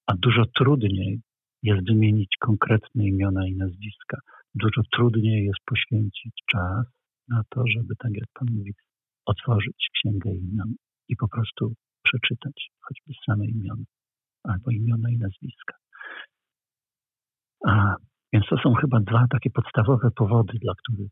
A 0.06 0.14
dużo 0.16 0.44
trudniej 0.54 1.20
jest 1.66 1.86
wymienić 1.86 2.36
konkretne 2.40 3.04
imiona 3.04 3.46
i 3.46 3.54
nazwiska. 3.54 4.18
Dużo 4.54 4.80
trudniej 4.92 5.44
jest 5.44 5.58
poświęcić 5.66 6.34
czas 6.50 6.86
na 7.28 7.42
to, 7.50 7.64
żeby, 7.66 7.94
tak 7.98 8.12
jak 8.14 8.28
Pan 8.34 8.48
mówi, 8.50 8.74
otworzyć 9.26 9.88
księgę 9.94 10.30
imion 10.30 10.74
i 11.08 11.16
po 11.16 11.28
prostu 11.28 11.74
przeczytać 12.02 12.70
choćby 12.80 13.12
same 13.26 13.46
imiona 13.46 13.84
albo 14.44 14.70
imiona 14.70 15.10
i 15.10 15.18
nazwiska. 15.18 15.74
A, 17.66 17.96
więc 18.32 18.46
to 18.50 18.56
są 18.58 18.74
chyba 18.74 19.00
dwa 19.00 19.26
takie 19.30 19.50
podstawowe 19.50 20.10
powody, 20.10 20.58
dla 20.62 20.72
których 20.74 21.10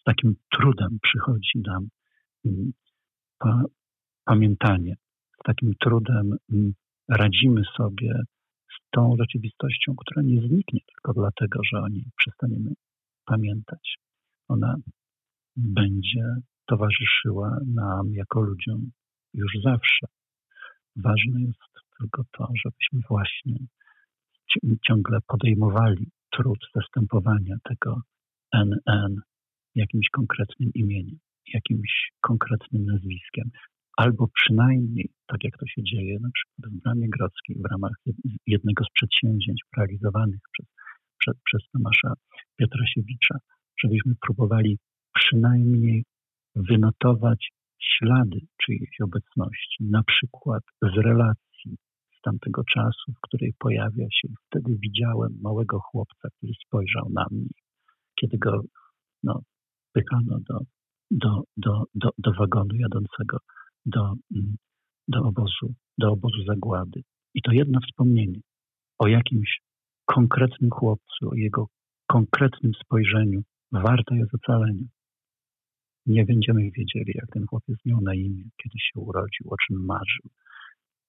z 0.00 0.02
takim 0.04 0.34
trudem 0.52 0.98
przychodzi 1.02 1.58
nam 1.66 1.88
mm, 2.44 2.72
pa, 3.38 3.62
pamiętanie. 4.24 4.94
Z 5.40 5.42
takim 5.44 5.72
trudem 5.80 6.36
mm, 6.52 6.72
radzimy 7.08 7.62
sobie 7.76 8.22
tą 8.90 9.16
rzeczywistością, 9.18 9.94
która 9.96 10.22
nie 10.22 10.40
zniknie 10.40 10.80
tylko 10.94 11.12
dlatego, 11.12 11.60
że 11.72 11.80
o 11.80 11.88
niej 11.88 12.04
przestaniemy 12.16 12.70
pamiętać. 13.24 13.96
Ona 14.48 14.76
będzie 15.56 16.36
towarzyszyła 16.66 17.58
nam 17.66 18.12
jako 18.12 18.40
ludziom 18.40 18.90
już 19.34 19.52
zawsze. 19.64 20.06
Ważne 20.96 21.42
jest 21.42 21.72
tylko 21.98 22.22
to, 22.32 22.48
żebyśmy 22.64 23.00
właśnie 23.08 23.56
ciągle 24.86 25.18
podejmowali 25.26 26.10
trud 26.30 26.58
zastępowania 26.74 27.56
tego 27.64 28.00
NN 28.52 29.20
jakimś 29.74 30.08
konkretnym 30.10 30.70
imieniem, 30.74 31.18
jakimś 31.54 32.10
konkretnym 32.20 32.84
nazwiskiem, 32.84 33.50
albo 33.96 34.28
przynajmniej, 34.34 35.08
tak 35.26 35.44
jak 35.44 35.58
to 35.58 35.66
się 35.66 35.82
dzieje 35.82 36.18
na 36.20 36.28
przykład 36.34 36.72
w 36.72 36.82
Bramie 36.82 37.08
Grodzkiej, 37.08 37.56
w 37.56 37.70
ramach 37.70 37.92
jednego 38.46 38.84
z 38.84 38.90
przedsięwzięć 38.92 39.60
realizowanych 39.76 40.40
przez, 40.52 40.66
przez, 41.18 41.34
przez 41.44 41.62
Tomasza 41.72 42.12
Piotrasiewicza, 42.56 43.38
żebyśmy 43.82 44.12
próbowali 44.20 44.78
przynajmniej 45.14 46.04
wynotować 46.56 47.50
ślady 47.80 48.40
czyjejś 48.62 49.00
obecności, 49.00 49.84
na 49.84 50.02
przykład 50.02 50.62
z 50.82 50.98
relacji 50.98 51.76
z 52.18 52.20
tamtego 52.22 52.62
czasu, 52.74 53.12
w 53.12 53.20
której 53.20 53.54
pojawia 53.58 54.06
się. 54.10 54.28
Wtedy 54.46 54.76
widziałem 54.78 55.38
małego 55.42 55.80
chłopca, 55.80 56.28
który 56.36 56.52
spojrzał 56.66 57.08
na 57.10 57.26
mnie, 57.30 57.48
kiedy 58.20 58.38
go 58.38 58.60
no, 59.22 59.40
pychano 59.92 60.38
do, 60.48 60.58
do, 61.10 61.42
do, 61.56 61.84
do, 61.94 62.10
do 62.18 62.32
wagonu 62.32 62.74
jadącego 62.74 63.38
do, 63.86 64.14
mm, 64.34 64.56
do, 65.08 65.18
obozu, 65.24 65.74
do 65.98 66.12
obozu 66.12 66.44
zagłady. 66.46 67.02
I 67.34 67.42
to 67.42 67.52
jedno 67.52 67.80
wspomnienie 67.80 68.40
o 68.98 69.08
jakimś 69.08 69.60
konkretnym 70.04 70.70
chłopcu, 70.70 71.30
o 71.30 71.34
jego 71.34 71.68
konkretnym 72.06 72.72
spojrzeniu 72.84 73.40
warte 73.72 74.16
jest 74.16 74.34
ocalenia. 74.34 74.86
Nie 76.06 76.24
będziemy 76.24 76.70
wiedzieli, 76.70 77.12
jak 77.14 77.30
ten 77.32 77.46
chłopiec 77.46 77.78
miał 77.84 78.00
na 78.00 78.14
imię, 78.14 78.44
kiedy 78.62 78.78
się 78.78 79.00
urodził, 79.00 79.46
o 79.50 79.56
czym 79.56 79.84
marzył 79.84 80.30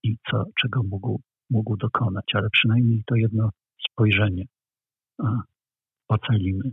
i 0.04 0.18
co, 0.32 0.44
czego 0.62 0.84
mógł, 0.84 1.22
mógł 1.50 1.78
dokonać, 1.78 2.26
ale 2.34 2.50
przynajmniej 2.50 3.04
to 3.06 3.16
jedno 3.16 3.50
spojrzenie 3.92 4.46
a, 5.24 5.42
ocalimy 6.08 6.72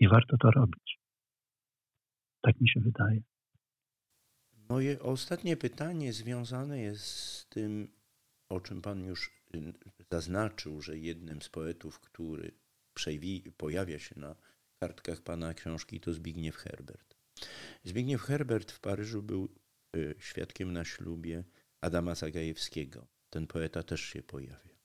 i 0.00 0.08
warto 0.08 0.36
to 0.36 0.50
robić. 0.50 0.98
Tak 2.42 2.60
mi 2.60 2.68
się 2.68 2.80
wydaje. 2.80 3.20
Moje 4.68 5.02
ostatnie 5.02 5.56
pytanie 5.56 6.12
związane 6.12 6.80
jest 6.80 7.06
z 7.06 7.46
tym, 7.46 7.88
o 8.48 8.60
czym 8.60 8.82
Pan 8.82 9.04
już 9.04 9.30
y, 9.54 9.72
zaznaczył, 10.10 10.82
że 10.82 10.98
jednym 10.98 11.42
z 11.42 11.48
poetów, 11.48 12.00
który 12.00 12.52
pojawia 13.56 13.98
się 13.98 14.20
na 14.20 14.36
kartkach 14.80 15.20
pana 15.20 15.54
książki, 15.54 16.00
to 16.00 16.12
Zbigniew 16.12 16.56
Herbert. 16.56 17.16
Zbigniew 17.84 18.22
Herbert 18.22 18.72
w 18.72 18.80
Paryżu 18.80 19.22
był 19.22 19.48
y, 19.96 20.14
świadkiem 20.18 20.72
na 20.72 20.84
ślubie 20.84 21.44
Adama 21.80 22.14
Zagajewskiego. 22.14 23.06
Ten 23.30 23.46
poeta 23.46 23.82
też 23.82 24.00
się 24.00 24.22
pojawia. 24.22 24.76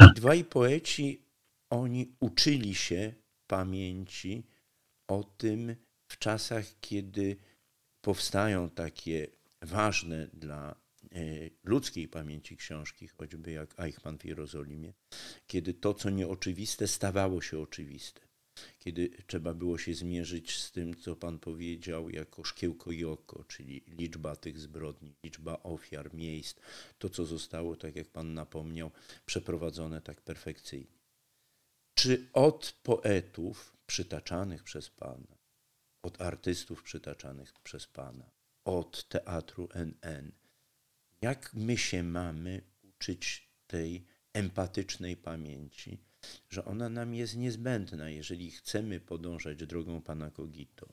I 0.00 0.14
dwaj 0.14 0.44
poeci, 0.44 1.22
oni 1.70 2.12
uczyli 2.20 2.74
się 2.74 3.14
pamięci 3.46 4.46
o 5.08 5.24
tym 5.24 5.76
w 6.08 6.18
czasach, 6.18 6.64
kiedy 6.80 7.36
powstają 8.02 8.70
takie 8.70 9.26
ważne 9.62 10.26
dla 10.32 10.74
e, 11.12 11.18
ludzkiej 11.64 12.08
pamięci 12.08 12.56
książki, 12.56 13.08
choćby 13.08 13.52
jak 13.52 13.80
Eichmann 13.80 14.18
w 14.18 14.24
Jerozolimie, 14.24 14.92
kiedy 15.46 15.74
to, 15.74 15.94
co 15.94 16.10
nieoczywiste, 16.10 16.88
stawało 16.88 17.42
się 17.42 17.58
oczywiste. 17.58 18.20
Kiedy 18.78 19.10
trzeba 19.26 19.54
było 19.54 19.78
się 19.78 19.94
zmierzyć 19.94 20.56
z 20.56 20.72
tym, 20.72 20.96
co 20.96 21.16
Pan 21.16 21.38
powiedział, 21.38 22.10
jako 22.10 22.44
szkiełko 22.44 22.92
i 22.92 23.04
oko, 23.04 23.44
czyli 23.44 23.82
liczba 23.86 24.36
tych 24.36 24.58
zbrodni, 24.58 25.14
liczba 25.24 25.62
ofiar, 25.62 26.14
miejsc, 26.14 26.56
to, 26.98 27.08
co 27.08 27.26
zostało, 27.26 27.76
tak 27.76 27.96
jak 27.96 28.08
Pan 28.08 28.34
napomniał, 28.34 28.90
przeprowadzone 29.26 30.00
tak 30.00 30.20
perfekcyjnie. 30.20 31.00
Czy 31.94 32.28
od 32.32 32.80
poetów 32.82 33.76
przytaczanych 33.86 34.62
przez 34.62 34.90
Pana, 34.90 35.39
od 36.02 36.20
artystów 36.20 36.82
przytaczanych 36.82 37.52
przez 37.62 37.86
Pana, 37.86 38.30
od 38.64 39.08
teatru 39.08 39.68
NN. 39.74 40.32
Jak 41.22 41.54
my 41.54 41.76
się 41.76 42.02
mamy 42.02 42.62
uczyć 42.82 43.50
tej 43.66 44.06
empatycznej 44.32 45.16
pamięci, 45.16 45.98
że 46.48 46.64
ona 46.64 46.88
nam 46.88 47.14
jest 47.14 47.36
niezbędna, 47.36 48.10
jeżeli 48.10 48.50
chcemy 48.50 49.00
podążać 49.00 49.58
drogą 49.66 50.02
Pana 50.02 50.30
Kogito, 50.30 50.92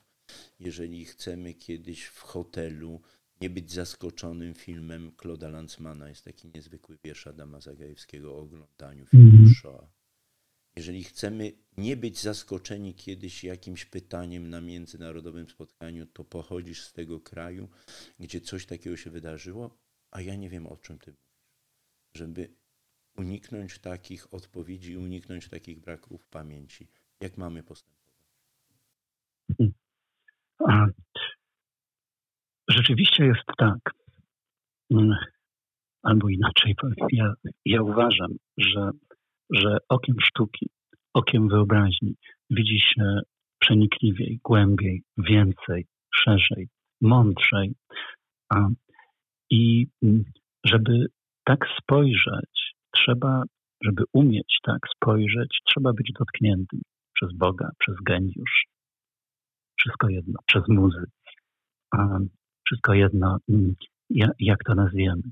jeżeli 0.60 1.04
chcemy 1.04 1.54
kiedyś 1.54 2.04
w 2.04 2.20
hotelu 2.20 3.00
nie 3.40 3.50
być 3.50 3.72
zaskoczonym 3.72 4.54
filmem 4.54 5.12
Claude'a 5.16 5.52
Lanzmana, 5.52 6.08
jest 6.08 6.24
taki 6.24 6.48
niezwykły 6.54 6.98
wiersz 7.04 7.26
Adama 7.26 7.60
Zagajewskiego 7.60 8.34
o 8.34 8.38
oglądaniu 8.38 9.06
filmu 9.06 9.38
mm. 9.38 9.54
Shoah 9.54 9.97
jeżeli 10.78 11.04
chcemy 11.04 11.52
nie 11.76 11.96
być 11.96 12.20
zaskoczeni 12.20 12.94
kiedyś 12.94 13.44
jakimś 13.44 13.84
pytaniem 13.84 14.50
na 14.50 14.60
międzynarodowym 14.60 15.48
spotkaniu, 15.48 16.06
to 16.06 16.24
pochodzisz 16.24 16.82
z 16.82 16.92
tego 16.92 17.20
kraju, 17.20 17.68
gdzie 18.20 18.40
coś 18.40 18.66
takiego 18.66 18.96
się 18.96 19.10
wydarzyło, 19.10 19.78
a 20.10 20.20
ja 20.20 20.34
nie 20.34 20.50
wiem 20.50 20.66
o 20.66 20.76
czym 20.76 20.98
ty 20.98 21.10
mówisz. 21.10 21.28
Żeby 22.14 22.54
uniknąć 23.16 23.78
takich 23.78 24.34
odpowiedzi, 24.34 24.96
uniknąć 24.96 25.48
takich 25.48 25.80
braków 25.80 26.26
pamięci. 26.26 26.88
Jak 27.20 27.36
mamy 27.36 27.62
postępować? 27.62 27.98
Rzeczywiście 32.68 33.24
jest 33.24 33.46
tak. 33.56 33.78
Mm, 34.90 35.16
albo 36.02 36.28
inaczej. 36.28 36.74
Ja, 37.12 37.34
ja 37.64 37.82
uważam, 37.82 38.30
że 38.58 38.90
że 39.50 39.76
okiem 39.88 40.16
sztuki, 40.20 40.66
okiem 41.14 41.48
wyobraźni 41.48 42.14
widzi 42.50 42.80
się 42.80 43.20
przenikliwiej, 43.58 44.40
głębiej, 44.44 45.02
więcej, 45.18 45.86
szerzej, 46.14 46.68
mądrzej. 47.00 47.74
A, 48.48 48.68
I 49.50 49.86
mm, 50.02 50.24
żeby 50.64 51.06
tak 51.44 51.58
spojrzeć, 51.82 52.74
trzeba, 52.90 53.42
żeby 53.84 54.02
umieć 54.12 54.58
tak 54.62 54.78
spojrzeć, 54.96 55.58
trzeba 55.64 55.92
być 55.92 56.12
dotkniętym 56.18 56.80
przez 57.14 57.32
Boga, 57.32 57.70
przez 57.78 57.96
geniusz. 58.06 58.64
Wszystko 59.78 60.08
jedno, 60.08 60.38
przez 60.46 60.62
muzy. 60.68 61.04
A, 61.90 62.18
wszystko 62.66 62.94
jedno, 62.94 63.36
mm, 63.48 63.74
jak 64.38 64.64
to 64.64 64.74
nazwiemy. 64.74 65.22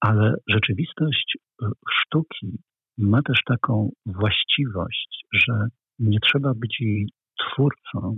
Ale 0.00 0.34
rzeczywistość 0.48 1.36
y, 1.62 1.66
sztuki 1.90 2.58
ma 2.98 3.22
też 3.22 3.38
taką 3.46 3.90
właściwość, 4.06 5.24
że 5.32 5.66
nie 5.98 6.20
trzeba 6.20 6.52
być 6.54 6.80
jej 6.80 7.08
twórcą, 7.38 8.16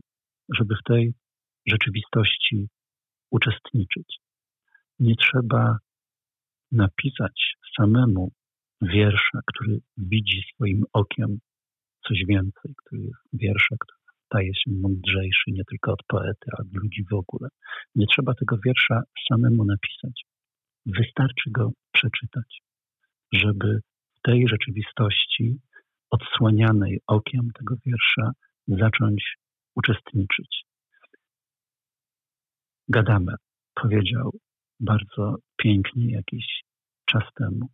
żeby 0.59 0.75
w 0.75 0.89
tej 0.89 1.15
rzeczywistości 1.67 2.69
uczestniczyć. 3.31 4.17
Nie 4.99 5.15
trzeba 5.17 5.79
napisać 6.73 7.55
samemu 7.77 8.33
wiersza, 8.83 9.39
który 9.47 9.79
widzi 9.97 10.43
swoim 10.55 10.85
okiem 10.93 11.39
coś 12.09 12.19
więcej, 12.29 12.75
który 12.77 13.03
jest 13.03 13.23
wiersza, 13.33 13.77
który 13.81 13.99
staje 14.27 14.55
się 14.55 14.71
mądrzejszy 14.71 15.51
nie 15.51 15.65
tylko 15.71 15.93
od 15.93 16.03
poety, 16.09 16.47
ale 16.53 16.69
od 16.69 16.75
ludzi 16.83 17.05
w 17.11 17.15
ogóle. 17.15 17.49
Nie 17.95 18.07
trzeba 18.07 18.35
tego 18.35 18.57
wiersza 18.65 19.03
samemu 19.29 19.65
napisać. 19.65 20.23
Wystarczy 20.87 21.51
go 21.51 21.71
przeczytać, 21.93 22.61
żeby 23.33 23.81
tej 24.25 24.49
rzeczywistości 24.49 25.61
odsłanianej 26.11 27.01
okiem 27.07 27.51
tego 27.59 27.75
wiersza 27.87 28.33
zacząć 28.69 29.37
uczestniczyć. 29.77 30.65
Gadame 32.89 33.35
powiedział 33.75 34.31
bardzo 34.81 35.37
pięknie 35.57 36.13
jakiś 36.13 36.47
czas 37.05 37.23
temu. 37.35 37.69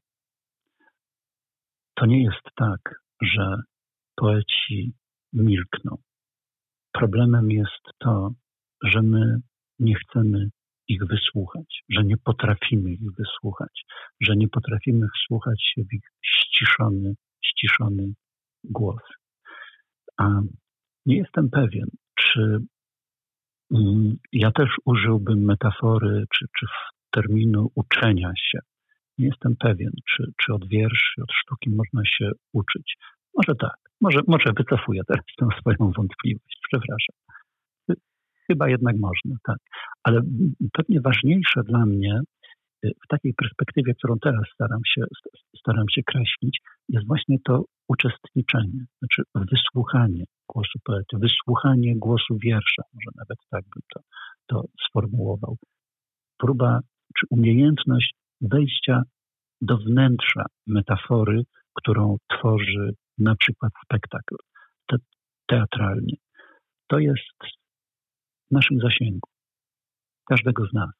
To 1.94 2.06
nie 2.06 2.22
jest 2.22 2.46
tak, 2.56 2.80
że 3.22 3.62
poeci 4.16 4.92
milkną. 5.32 5.96
Problemem 6.92 7.50
jest 7.50 7.84
to, 7.98 8.30
że 8.82 9.02
my 9.02 9.40
nie 9.78 9.94
chcemy 9.94 10.50
ich 10.90 11.06
wysłuchać, 11.06 11.82
że 11.88 12.04
nie 12.04 12.16
potrafimy 12.16 12.92
ich 12.92 13.12
wysłuchać, 13.18 13.84
że 14.20 14.36
nie 14.36 14.48
potrafimy 14.48 15.06
wsłuchać 15.16 15.62
się 15.62 15.82
w 15.84 15.92
ich 15.94 16.04
ściszony, 16.22 17.14
ściszony 17.44 18.12
głos. 18.64 19.02
A 20.16 20.40
nie 21.06 21.16
jestem 21.16 21.50
pewien, 21.50 21.86
czy 22.14 22.58
mm, 23.74 24.16
ja 24.32 24.50
też 24.50 24.68
użyłbym 24.84 25.44
metafory, 25.44 26.24
czy, 26.34 26.46
czy 26.58 26.66
terminu 27.10 27.70
uczenia 27.74 28.32
się. 28.36 28.58
Nie 29.18 29.26
jestem 29.26 29.56
pewien, 29.56 29.90
czy, 30.10 30.24
czy 30.42 30.54
od 30.54 30.68
wierszy, 30.68 31.22
od 31.22 31.32
sztuki 31.32 31.70
można 31.70 32.02
się 32.04 32.30
uczyć. 32.52 32.96
Może 33.34 33.54
tak, 33.60 33.76
może, 34.00 34.20
może 34.28 34.52
wycofuję 34.56 35.02
teraz 35.08 35.24
tę 35.38 35.48
swoją 35.60 35.92
wątpliwość, 35.96 36.58
przepraszam. 36.68 37.16
Chyba 38.50 38.68
jednak 38.68 38.96
można, 38.96 39.36
tak. 39.44 39.56
Ale 40.02 40.20
pewnie 40.72 41.00
ważniejsze 41.00 41.62
dla 41.64 41.86
mnie 41.86 42.20
y, 42.84 42.90
w 43.04 43.08
takiej 43.08 43.34
perspektywie, 43.34 43.94
którą 43.94 44.14
teraz 44.22 44.42
staram 44.54 44.80
się, 44.84 45.02
staram 45.58 45.84
się 45.90 46.02
kreślić, 46.02 46.60
jest 46.88 47.06
właśnie 47.06 47.36
to 47.44 47.64
uczestniczenie, 47.88 48.84
znaczy 48.98 49.22
wysłuchanie 49.52 50.24
głosu 50.48 50.78
poety, 50.84 51.16
wysłuchanie 51.18 51.96
głosu 51.96 52.36
wiersza, 52.42 52.82
może 52.94 53.10
nawet 53.16 53.38
tak 53.50 53.64
bym 53.74 53.82
to, 53.94 54.00
to 54.46 54.64
sformułował. 54.88 55.56
Próba 56.38 56.80
czy 57.18 57.26
umiejętność 57.30 58.14
wejścia 58.40 59.02
do 59.60 59.78
wnętrza 59.78 60.44
metafory, 60.66 61.42
którą 61.74 62.16
tworzy 62.28 62.94
na 63.18 63.34
przykład 63.36 63.72
spektakl 63.84 64.36
te, 64.86 64.96
teatralnie. 65.46 66.14
To 66.88 66.98
jest 66.98 67.59
w 68.50 68.54
naszym 68.54 68.78
zasięgu, 68.80 69.28
każdego 70.28 70.66
z 70.66 70.72
nas. 70.72 70.90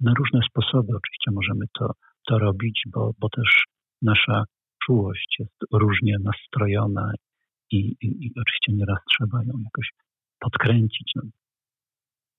Na 0.00 0.14
różne 0.14 0.40
sposoby 0.50 0.96
oczywiście 0.96 1.30
możemy 1.30 1.64
to, 1.78 1.92
to 2.26 2.38
robić, 2.38 2.82
bo, 2.86 3.12
bo 3.18 3.28
też 3.28 3.64
nasza 4.02 4.44
czułość 4.86 5.36
jest 5.38 5.56
różnie 5.72 6.16
nastrojona 6.24 7.12
i, 7.70 7.78
i, 7.78 8.26
i 8.26 8.30
oczywiście 8.36 8.72
nieraz 8.72 8.98
trzeba 9.10 9.38
ją 9.44 9.52
jakoś 9.64 9.90
podkręcić. 10.38 11.12
No, 11.16 11.22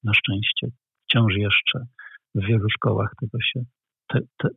na 0.03 0.13
szczęście 0.13 0.67
wciąż 1.03 1.33
jeszcze 1.35 1.85
w 2.35 2.45
wielu 2.45 2.69
szkołach 2.69 3.11
tego 3.21 3.37
się, 3.41 3.63
te, 4.07 4.19
te, 4.37 4.49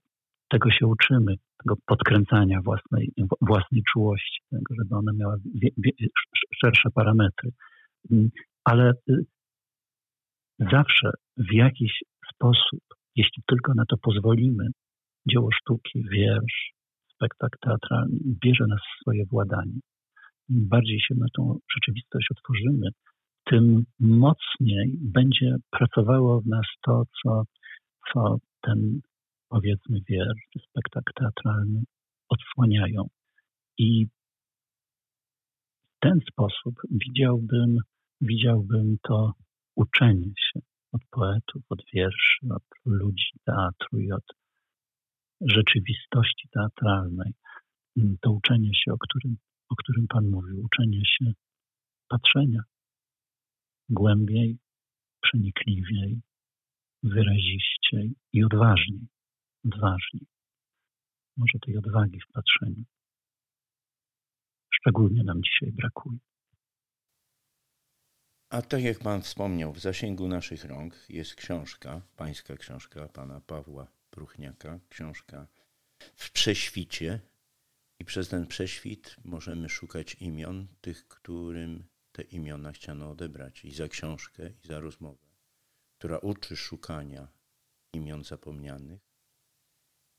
tego 0.48 0.70
się 0.70 0.86
uczymy, 0.86 1.34
tego 1.62 1.76
podkręcania 1.86 2.60
własnej, 2.64 3.12
własnej 3.40 3.82
czułości, 3.92 4.40
tego, 4.50 4.74
żeby 4.78 4.96
ona 4.96 5.12
miała 5.12 5.36
wie, 5.54 5.70
wie, 5.78 5.92
szersze 6.64 6.90
parametry. 6.90 7.50
Mm, 8.10 8.30
ale 8.64 8.92
y, 9.10 9.24
zawsze 10.58 11.10
w 11.36 11.52
jakiś 11.52 11.92
sposób, 12.34 12.80
jeśli 13.16 13.42
tylko 13.46 13.74
na 13.74 13.84
to 13.88 13.96
pozwolimy, 14.02 14.64
dzieło 15.28 15.48
sztuki, 15.52 16.04
wiersz, 16.12 16.72
spektakl 17.14 17.58
teatralny 17.60 18.18
bierze 18.42 18.64
nas 18.68 18.80
w 18.80 19.00
swoje 19.00 19.24
władanie. 19.26 19.80
Im 20.48 20.68
bardziej 20.68 21.00
się 21.00 21.14
na 21.14 21.26
tą 21.36 21.58
rzeczywistość 21.74 22.26
otworzymy, 22.30 22.88
tym 23.44 23.84
mocniej 24.00 24.98
będzie 25.00 25.56
pracowało 25.70 26.40
w 26.40 26.46
nas 26.46 26.66
to, 26.82 27.02
co, 27.22 27.42
co 28.12 28.36
ten 28.62 29.00
powiedzmy 29.48 29.98
wiersz, 30.08 30.42
spektakl 30.68 31.12
teatralny 31.14 31.82
odsłaniają. 32.28 33.02
I 33.78 34.06
w 35.86 35.98
ten 36.00 36.20
sposób 36.30 36.74
widziałbym, 36.90 37.78
widziałbym 38.20 38.96
to 39.02 39.32
uczenie 39.76 40.32
się 40.36 40.60
od 40.92 41.02
poetów, 41.10 41.62
od 41.68 41.82
wierszy, 41.94 42.46
od 42.54 42.62
ludzi 42.84 43.30
teatru 43.44 43.98
i 43.98 44.12
od 44.12 44.24
rzeczywistości 45.40 46.48
teatralnej. 46.50 47.32
To 48.20 48.30
uczenie 48.30 48.70
się, 48.74 48.92
o 48.92 48.98
którym, 48.98 49.36
o 49.68 49.76
którym 49.76 50.06
Pan 50.08 50.30
mówił, 50.30 50.64
uczenie 50.64 51.02
się 51.04 51.32
patrzenia 52.08 52.60
głębiej, 53.88 54.58
przenikliwiej, 55.22 56.20
wyraziściej 57.02 58.14
i 58.32 58.44
odważniej. 58.44 59.06
Odważniej. 59.64 60.26
Może 61.36 61.58
tej 61.66 61.78
odwagi 61.78 62.20
w 62.20 62.32
patrzeniu. 62.32 62.84
Szczególnie 64.74 65.24
nam 65.24 65.42
dzisiaj 65.42 65.72
brakuje. 65.72 66.18
A 68.48 68.62
tak 68.62 68.82
jak 68.82 68.98
Pan 68.98 69.22
wspomniał, 69.22 69.72
w 69.72 69.80
zasięgu 69.80 70.28
naszych 70.28 70.64
rąk 70.64 70.94
jest 71.08 71.34
książka, 71.34 72.02
pańska 72.16 72.56
książka 72.56 73.08
pana 73.08 73.40
Pawła 73.40 73.86
Pruchniaka, 74.10 74.80
książka 74.88 75.46
w 76.14 76.30
prześwicie. 76.30 77.20
I 77.98 78.04
przez 78.04 78.28
ten 78.28 78.46
prześwit 78.46 79.16
możemy 79.24 79.68
szukać 79.68 80.14
imion 80.14 80.66
tych, 80.80 81.08
którym 81.08 81.84
te 82.12 82.22
imiona 82.22 82.72
chciano 82.72 83.10
odebrać. 83.10 83.64
I 83.64 83.74
za 83.74 83.88
książkę, 83.88 84.50
i 84.64 84.66
za 84.66 84.80
rozmowę, 84.80 85.26
która 85.98 86.18
uczy 86.18 86.56
szukania 86.56 87.28
imion 87.92 88.24
zapomnianych 88.24 89.00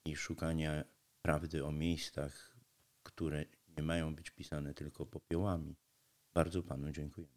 i 0.05 0.15
szukania 0.15 0.83
prawdy 1.21 1.65
o 1.65 1.71
miejscach, 1.71 2.57
które 3.03 3.45
nie 3.77 3.83
mają 3.83 4.15
być 4.15 4.29
pisane 4.29 4.73
tylko 4.73 5.05
popiołami. 5.05 5.75
Bardzo 6.33 6.63
Panu 6.63 6.91
dziękuję. 6.91 7.36